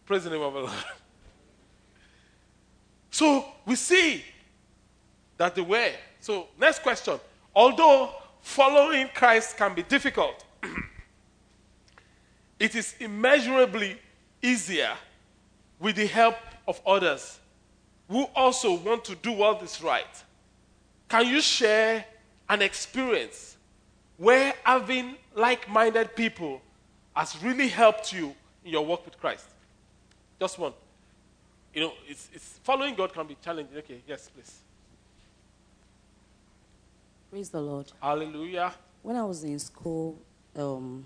[0.06, 0.74] Praise the name of the Lord.
[3.12, 4.24] So we see
[5.38, 5.96] that the way.
[6.22, 7.20] So, next question.
[7.56, 8.12] Although
[8.42, 10.46] following Christ can be difficult,
[12.60, 13.98] it is immeasurably
[14.42, 14.94] easier
[15.80, 16.36] with the help
[16.68, 17.40] of others
[18.10, 20.24] who also want to do what is right.
[21.08, 22.04] Can you share
[22.50, 23.56] an experience
[24.18, 26.62] where having like minded people
[27.16, 28.36] has really helped you
[28.66, 29.46] in your work with Christ?
[30.40, 30.74] Just one.
[31.74, 33.78] You know, it's, it's following God can be challenging.
[33.78, 34.60] Okay, yes, please.
[37.30, 37.92] Praise the Lord.
[38.02, 38.74] Hallelujah.
[39.04, 40.18] When I was in school,
[40.56, 41.06] um,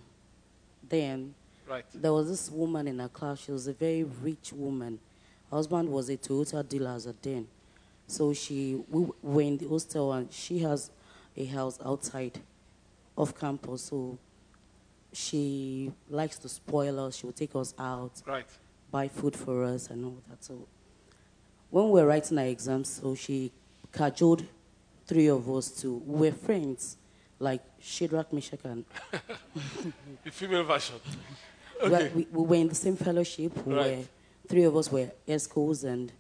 [0.88, 1.34] then
[1.68, 1.86] Right.
[1.94, 3.40] there was this woman in our class.
[3.40, 5.00] She was a very rich woman.
[5.54, 7.48] Husband was a Toyota dealer as a then.
[8.08, 10.92] So she, we were in the hostel and she has
[11.38, 12.40] a house outside
[13.18, 13.84] of campus.
[13.84, 14.18] So
[15.12, 17.16] she likes to spoil us.
[17.18, 18.46] She will take us out, Right.
[18.92, 20.44] buy food for us and all that.
[20.44, 20.68] So
[21.70, 23.52] when we were writing our exams, so she
[23.92, 24.44] cajoled
[25.06, 26.98] three of us to, we were friends,
[27.40, 28.86] like Shadrach, Meshach, and
[30.24, 30.96] The female version.
[31.84, 32.12] we were- Okay.
[32.16, 33.52] we, we were in the same fellowship.
[33.66, 33.98] Right.
[33.98, 34.04] were,
[34.48, 36.12] three of us were ESCOs, and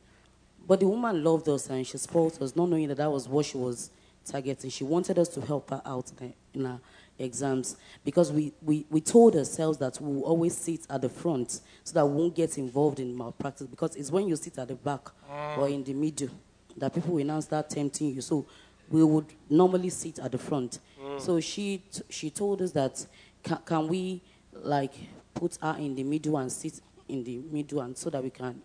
[0.67, 3.45] but the woman loved us and she spoiled us, not knowing that that was what
[3.45, 3.89] she was
[4.25, 4.69] targeting.
[4.69, 6.11] She wanted us to help her out
[6.53, 6.79] in her,
[7.19, 11.61] exams because we, we, we told ourselves that we will always sit at the front
[11.83, 14.75] so that we won't get involved in malpractice because it's when you sit at the
[14.75, 15.57] back mm.
[15.57, 16.29] or in the middle
[16.77, 18.21] that people will now start tempting you.
[18.21, 18.45] So
[18.89, 20.79] we would normally sit at the front.
[20.99, 21.21] Mm.
[21.21, 23.05] So she t- she told us that
[23.43, 24.21] can, can we
[24.51, 24.93] like
[25.33, 28.61] put her in the middle and sit in the middle and so that we can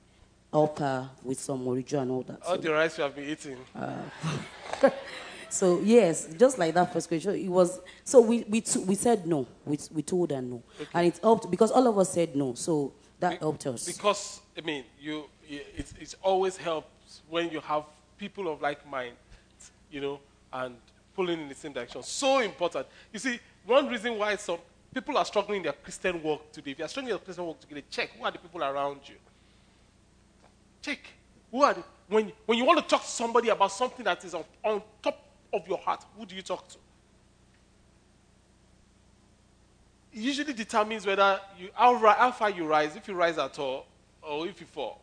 [0.52, 2.40] help her with some morijo and all that.
[2.42, 3.56] All So, the rice you have been eating.
[5.50, 7.80] so yes, just like that first question, it was.
[8.04, 9.46] So we we t- we said no.
[9.64, 10.62] We we told her no,
[10.94, 12.54] and it helped because all of us said no.
[12.54, 13.84] So that helped us.
[13.86, 17.84] Because, I mean, you, you it, it always helps when you have
[18.16, 19.16] people of like mind,
[19.90, 20.20] you know,
[20.52, 20.76] and
[21.14, 22.02] pulling in the same direction.
[22.02, 22.86] So important.
[23.12, 24.58] You see, one reason why some
[24.92, 27.46] people are struggling in their Christian work today, if you are struggling in your Christian
[27.46, 29.16] work today, check who are the people around you.
[30.82, 30.98] Check.
[31.50, 34.34] Who are the, when, when you want to talk to somebody about something that is
[34.34, 35.22] on, on top
[35.52, 36.78] of your heart, who do you talk to?
[40.12, 43.86] It usually determines whether you, how, how far you rise, if you rise at all,
[44.22, 45.00] or if you fall.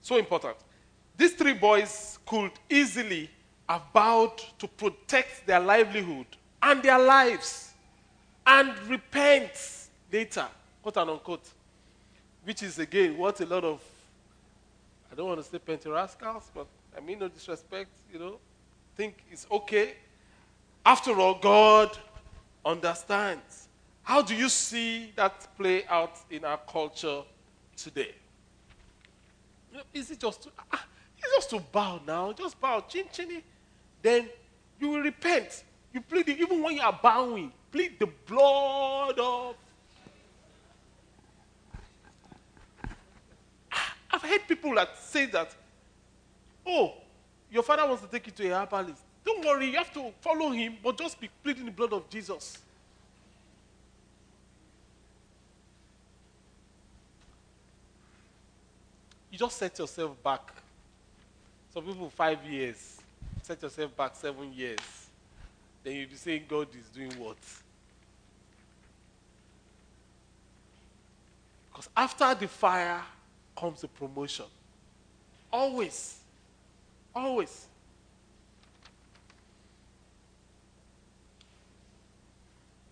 [0.00, 0.56] So important.
[1.16, 3.30] These three boys could easily
[3.68, 6.26] have vowed to protect their livelihood
[6.62, 7.71] and their lives
[8.46, 9.52] and repent
[10.12, 10.46] later,
[10.82, 11.48] quote and unquote.
[12.44, 13.80] Which is, again, what a lot of,
[15.10, 16.66] I don't want to say pentarascals, but
[16.96, 18.38] I mean no disrespect, you know,
[18.96, 19.94] think it's okay.
[20.84, 21.96] After all, God
[22.64, 23.68] understands.
[24.02, 27.22] How do you see that play out in our culture
[27.76, 28.14] today?
[29.94, 30.84] Is it just to, ah,
[31.16, 32.32] it's just to bow now?
[32.32, 33.42] Just bow, chin chinny.
[34.02, 34.28] Then
[34.80, 35.62] you will repent.
[35.92, 39.56] You plead, even when you are bowing, plead the blood of.
[43.70, 45.54] Ah, I've heard people that say that,
[46.66, 46.94] oh,
[47.50, 49.02] your father wants to take you to a herbalist.
[49.24, 52.58] Don't worry, you have to follow him, but just be pleading the blood of Jesus.
[59.30, 60.52] You just set yourself back
[61.72, 62.98] Some people five years.
[63.42, 65.01] Set yourself back seven years.
[65.82, 67.36] Then you'll be saying God is doing what?
[71.70, 73.00] Because after the fire
[73.58, 74.44] comes the promotion.
[75.52, 76.18] Always.
[77.14, 77.66] Always.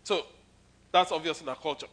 [0.03, 0.27] So
[0.91, 1.87] that's obvious in our culture.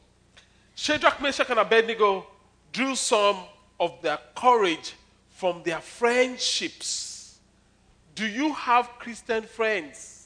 [0.76, 2.26] Shadrach, Meshach, and Abednego
[2.72, 3.38] drew some
[3.80, 4.94] of their courage
[5.30, 7.38] from their friendships.
[8.16, 10.17] Do you have Christian friends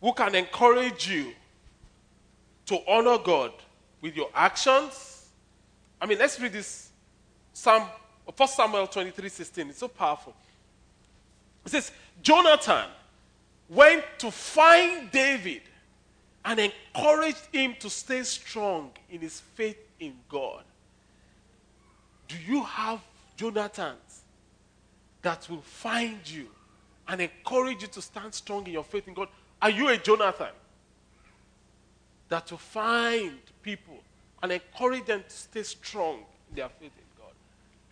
[0.00, 1.32] who can encourage you
[2.66, 3.52] to honor God
[4.00, 5.28] with your actions?
[6.00, 6.90] I mean, let's read this
[7.52, 7.88] Psalm,
[8.24, 9.68] 1 Samuel 23 16.
[9.70, 10.34] It's so powerful.
[11.64, 11.90] It says,
[12.22, 12.86] Jonathan
[13.68, 15.62] went to find David
[16.44, 20.62] and encouraged him to stay strong in his faith in God.
[22.28, 23.00] Do you have
[23.36, 24.22] Jonathans
[25.22, 26.46] that will find you
[27.08, 29.28] and encourage you to stand strong in your faith in God?
[29.60, 30.52] Are you a Jonathan
[32.28, 33.98] that to find people
[34.42, 37.32] and encourage them to stay strong in their faith in God?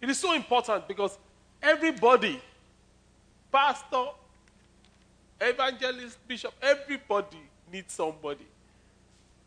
[0.00, 1.18] It is so important because
[1.62, 2.40] everybody,
[3.50, 4.06] pastor,
[5.40, 7.40] evangelist, bishop, everybody
[7.72, 8.46] needs somebody,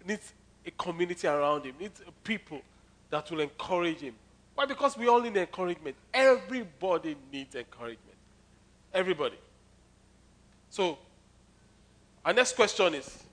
[0.05, 0.34] needs
[0.65, 2.61] a community around him, needs people
[3.09, 4.15] that will encourage him.
[4.55, 4.65] Why?
[4.65, 5.95] Because we all need encouragement.
[6.13, 8.17] Everybody needs encouragement.
[8.93, 9.38] Everybody.
[10.70, 10.97] So,
[12.26, 13.24] our next question is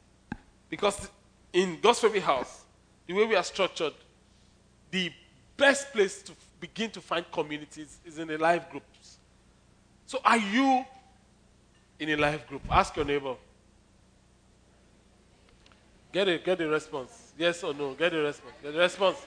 [0.69, 1.09] because
[1.53, 2.65] in God's favorite house,
[3.07, 3.93] the way we are structured,
[4.91, 5.13] the
[5.57, 9.19] best place to begin to find communities is in the life groups.
[10.07, 10.85] So, are you
[11.99, 12.63] in a life group?
[12.71, 13.35] Ask your neighbor.
[16.13, 17.33] Get a get a response.
[17.37, 17.95] Yes or no?
[17.95, 18.55] Get a response.
[18.63, 19.27] Get a response.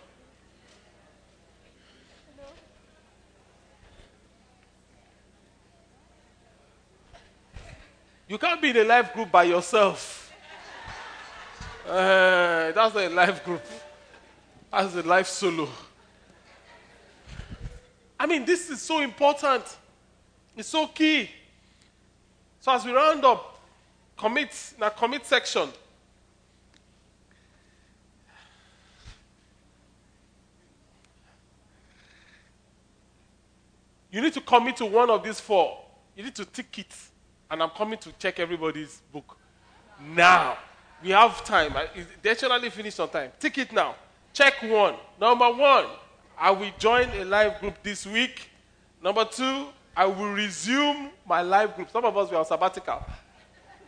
[8.30, 10.32] You can't be in a life group by yourself.
[11.84, 13.64] Uh, that's a life group.
[14.72, 15.68] That's a life solo.
[18.20, 19.64] I mean, this is so important.
[20.56, 21.28] It's so key.
[22.60, 23.60] So as we round up,
[24.16, 25.70] commit, now commit section.
[34.12, 35.80] You need to commit to one of these four.
[36.16, 37.09] You need to tick it.
[37.50, 39.38] And I'm coming to check everybody's book
[40.14, 40.58] now.
[41.04, 41.74] We have time.
[42.22, 43.32] They actually finish on time.
[43.40, 43.96] Take it now.
[44.34, 44.96] Check one.
[45.20, 45.86] Number one,
[46.38, 48.50] I will join a live group this week.
[49.04, 51.90] Number two, I will resume my live group.
[51.90, 53.04] Some of us were on sabbatical.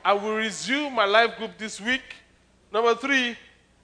[0.04, 2.02] I will resume my live group this week.
[2.74, 3.38] Number three,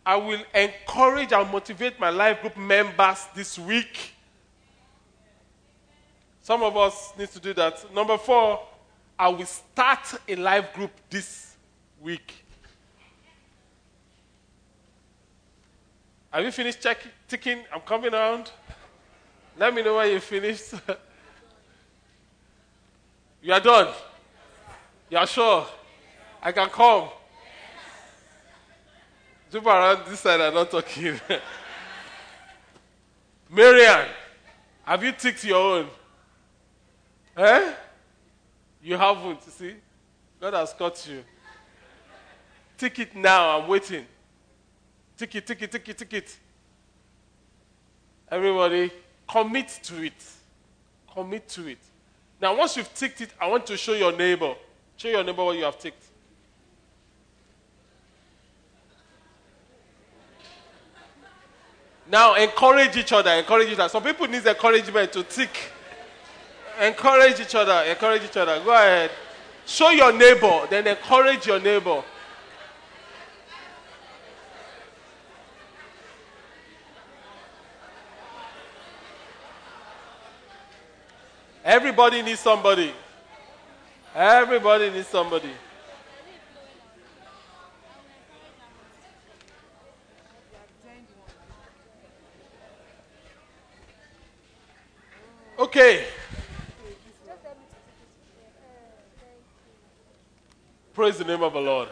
[0.05, 4.13] I will encourage and motivate my live group members this week.
[6.41, 7.93] Some of us need to do that.
[7.93, 8.61] Number four,
[9.19, 11.55] I will start a live group this
[11.99, 12.45] week.
[16.31, 17.63] Have you finished checking, ticking?
[17.73, 18.51] I'm coming around.
[19.57, 20.75] Let me know when you finished.
[23.41, 23.91] you are done.
[25.09, 25.65] You are sure?
[26.43, 27.09] I can come.
[29.51, 31.19] People around this side are not talking.
[33.49, 34.05] Marian,
[34.83, 35.87] have you ticked your own?
[37.35, 37.73] Eh?
[38.87, 39.75] You haven't, see?
[40.39, 41.21] God has caught you.
[42.77, 44.05] Tick it now, I'm waiting.
[45.17, 46.37] Tick it, tick it, tick it, tick it.
[48.31, 48.89] Everybody,
[49.29, 50.23] commit to it.
[51.13, 51.79] Commit to it.
[52.41, 54.55] Now, once you've ticked it, I want to show your neighbor.
[54.95, 56.05] Show your neighbor what you have ticked.
[62.09, 63.31] Now, encourage each other.
[63.31, 63.89] Encourage each other.
[63.89, 65.73] Some people need encouragement to tick.
[66.79, 67.89] Encourage each other.
[67.89, 68.61] Encourage each other.
[68.63, 69.11] Go ahead.
[69.65, 72.03] Show your neighbor, then encourage your neighbor.
[81.65, 82.93] Everybody needs somebody.
[84.15, 85.51] Everybody needs somebody.
[95.59, 96.05] Okay.
[100.97, 101.89] Praise the name of the Lord.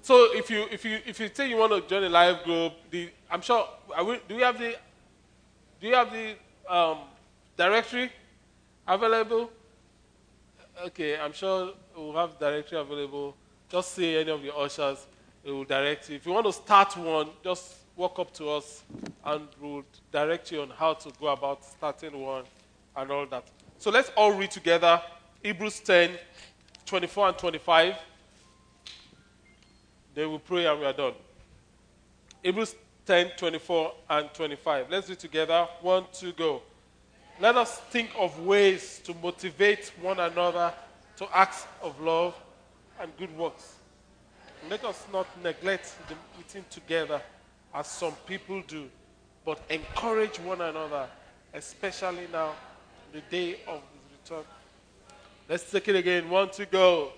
[0.00, 2.72] So if you if you if you say you want to join a live group,
[2.88, 4.76] the I'm sure will, do we have the
[5.80, 6.36] do you have the
[6.72, 6.98] um,
[7.56, 8.12] directory
[8.86, 9.50] available?
[10.84, 13.34] Okay, I'm sure we'll have directory available.
[13.68, 15.04] Just say any of the ushers,
[15.42, 16.14] it will direct you.
[16.14, 18.84] If you want to start one, just walk up to us
[19.24, 22.44] and we'll direct you on how to go about starting one
[22.94, 23.48] and all that.
[23.78, 25.02] So let's all read together
[25.46, 26.10] Hebrews 10,
[26.86, 27.94] 24 and 25.
[30.12, 31.12] Then we pray and we are done.
[32.42, 32.74] Hebrews
[33.06, 34.90] 10, 24 and 25.
[34.90, 35.68] Let's read together.
[35.82, 36.62] One, two, go.
[37.38, 40.74] Let us think of ways to motivate one another
[41.18, 42.34] to acts of love
[43.00, 43.76] and good works.
[44.68, 47.22] Let us not neglect the meeting together
[47.72, 48.88] as some people do,
[49.44, 51.06] but encourage one another,
[51.54, 52.50] especially now,
[53.12, 54.44] the day of his return.
[55.48, 56.28] Let's take it again.
[56.28, 57.12] One to go.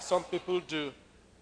[0.00, 0.92] Some people do,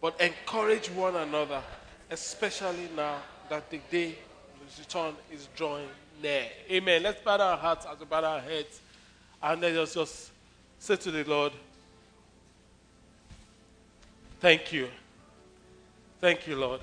[0.01, 1.63] but encourage one another,
[2.11, 3.17] especially now
[3.49, 5.89] that the day of return is drawing
[6.23, 6.45] near.
[6.71, 7.03] Amen.
[7.03, 8.81] Let's bow our hearts as we bow our heads,
[9.43, 10.31] and let us just
[10.79, 11.53] say to the Lord,
[14.41, 14.89] Thank you.
[16.21, 16.81] Thank you, Lord.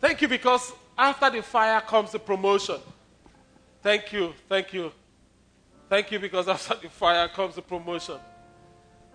[0.00, 2.76] Thank you because after the fire comes the promotion.
[3.82, 4.34] Thank you.
[4.48, 4.92] Thank you.
[5.88, 8.16] Thank you because after the fire comes the promotion.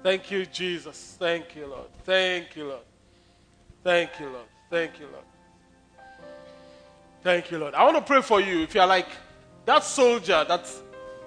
[0.01, 1.15] Thank you, Jesus.
[1.19, 1.87] Thank you, Lord.
[2.03, 2.81] Thank you, Lord.
[3.83, 4.45] Thank you, Lord.
[4.69, 5.23] Thank you, Lord.
[7.21, 7.73] Thank you, Lord.
[7.73, 9.07] I want to pray for you if you're like
[9.65, 10.69] that soldier that,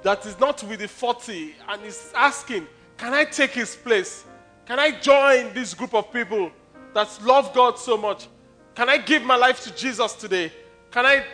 [0.03, 2.67] that is not with the 40 and is asking,
[2.99, 4.25] Can I take his place?
[4.67, 6.51] Can I join this group of people
[6.97, 8.27] that love God so much?
[8.75, 10.51] Can I give my life to Jesus today?
[10.91, 11.25] Can I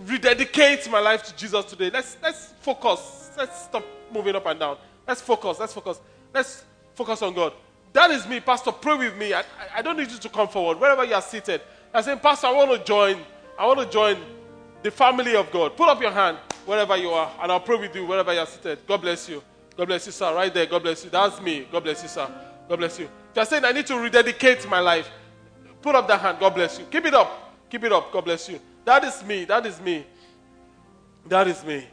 [0.00, 1.90] rededicate my life to Jesus today?
[1.90, 3.30] Let's, let's focus.
[3.36, 4.78] Let's stop moving up and down.
[5.06, 5.60] Let's focus.
[5.60, 6.00] Let's focus.
[6.34, 6.64] Let's
[6.94, 7.52] focus on God.
[7.92, 8.72] That is me, Pastor.
[8.72, 9.32] Pray with me.
[9.32, 9.44] I,
[9.76, 10.80] I don't need you to come forward.
[10.80, 11.60] Wherever you are seated,
[11.94, 13.18] I'm saying, Pastor, I want to join.
[13.56, 14.16] I want to join
[14.82, 15.76] the family of God.
[15.76, 18.46] Put up your hand wherever you are, and I'll pray with you wherever you are
[18.46, 18.80] seated.
[18.88, 19.40] God bless you.
[19.76, 20.34] God bless you, sir.
[20.34, 20.66] Right there.
[20.66, 21.10] God bless you.
[21.10, 21.68] That's me.
[21.70, 22.28] God bless you, sir.
[22.72, 23.04] God bless you.
[23.04, 25.10] If you're saying I need to rededicate my life,
[25.82, 26.38] put up that hand.
[26.40, 26.86] God bless you.
[26.86, 27.54] Keep it up.
[27.68, 28.10] Keep it up.
[28.10, 28.58] God bless you.
[28.86, 29.44] That is me.
[29.44, 30.06] That is me.
[31.26, 31.86] That is me.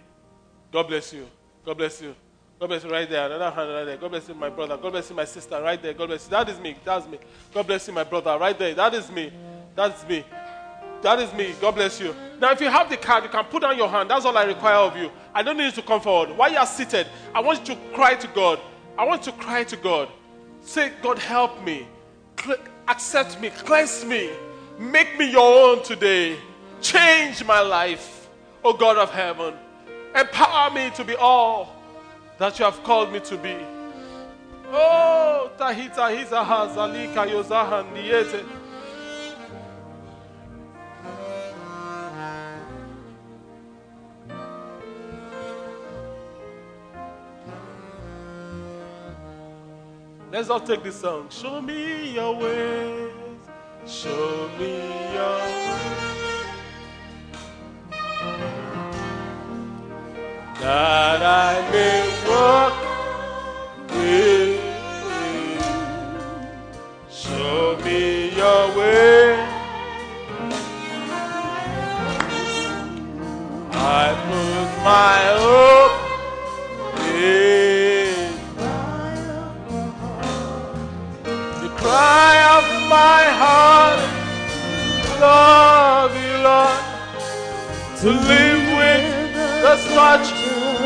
[0.72, 1.28] God bless you.
[1.66, 2.16] God bless you.
[2.58, 3.26] God bless you right there.
[3.26, 3.98] Another hand right there.
[3.98, 4.78] God bless you, my brother.
[4.78, 5.94] God bless you, my sister right there.
[5.94, 6.30] God bless you.
[6.30, 6.78] That is me.
[6.86, 7.20] That's me.
[7.54, 8.74] God bless you, my brother right there.
[8.74, 9.34] That is me.
[9.76, 10.24] That's me.
[11.02, 11.56] That is me.
[11.60, 12.16] God bless you.
[12.40, 14.10] Now, if you have the card, you can put down your hand.
[14.10, 15.12] That's all I require of you.
[15.34, 16.38] I don't need you to come forward.
[16.38, 17.06] While you are seated,
[17.36, 18.62] I want you to cry to God.
[18.98, 20.08] I want you to cry to God.
[20.70, 21.88] Say, God, help me.
[22.88, 23.49] Accept me.
[23.49, 24.30] Cleanse me.
[24.78, 25.41] Make me your
[25.72, 26.38] own today.
[26.80, 28.30] Change my life,
[28.63, 29.55] O God of heaven.
[30.15, 31.76] Empower me to be all
[32.38, 33.57] that you have called me to be.
[34.72, 38.45] Oh, Tahita Hizaha Yozahan Diete.
[50.32, 51.28] Let's all take this song.
[51.30, 53.12] Show me your ways.
[53.88, 54.78] Show me
[55.16, 56.46] your ways.
[60.62, 62.74] That I may walk
[63.89, 64.60] with
[65.56, 65.70] you.
[67.10, 68.18] Show me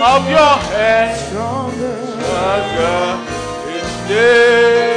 [0.03, 1.17] of your hand.
[1.17, 1.95] Stronger
[3.73, 4.92] each day.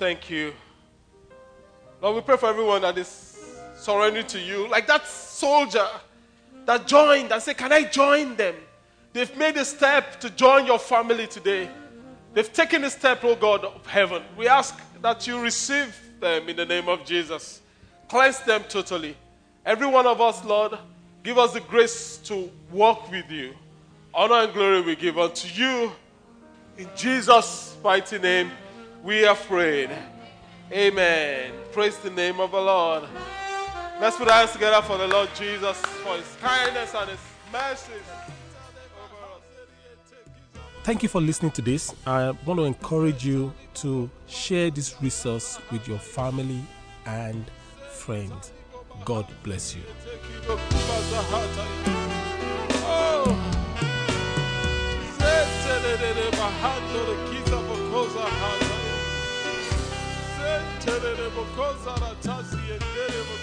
[0.00, 0.54] Thank you.
[2.00, 3.38] Lord, we pray for everyone that is
[3.76, 4.66] surrendering to you.
[4.66, 5.86] Like that soldier
[6.64, 8.54] that joined and said, Can I join them?
[9.12, 11.68] They've made a step to join your family today.
[12.32, 14.22] They've taken a step, oh God of heaven.
[14.38, 17.60] We ask that you receive them in the name of Jesus.
[18.08, 19.14] Cleanse them totally.
[19.66, 20.78] Every one of us, Lord,
[21.22, 23.52] give us the grace to walk with you.
[24.14, 25.92] Honor and glory we give unto you.
[26.78, 28.50] In Jesus' mighty name,
[29.02, 29.90] we have prayed.
[30.72, 31.52] Amen.
[31.72, 33.04] Praise the name of the Lord.
[34.00, 37.18] Let's put our hands together for the Lord Jesus, for his kindness and his
[37.52, 37.92] mercy.
[40.82, 41.94] Thank you for listening to this.
[42.06, 46.62] I want to encourage you to share this resource with your family
[47.04, 47.44] and
[47.90, 48.52] friends.
[49.04, 49.82] God bless you.
[52.86, 53.60] Oh.
[60.54, 63.39] Entere bokozara tasi entere bokozara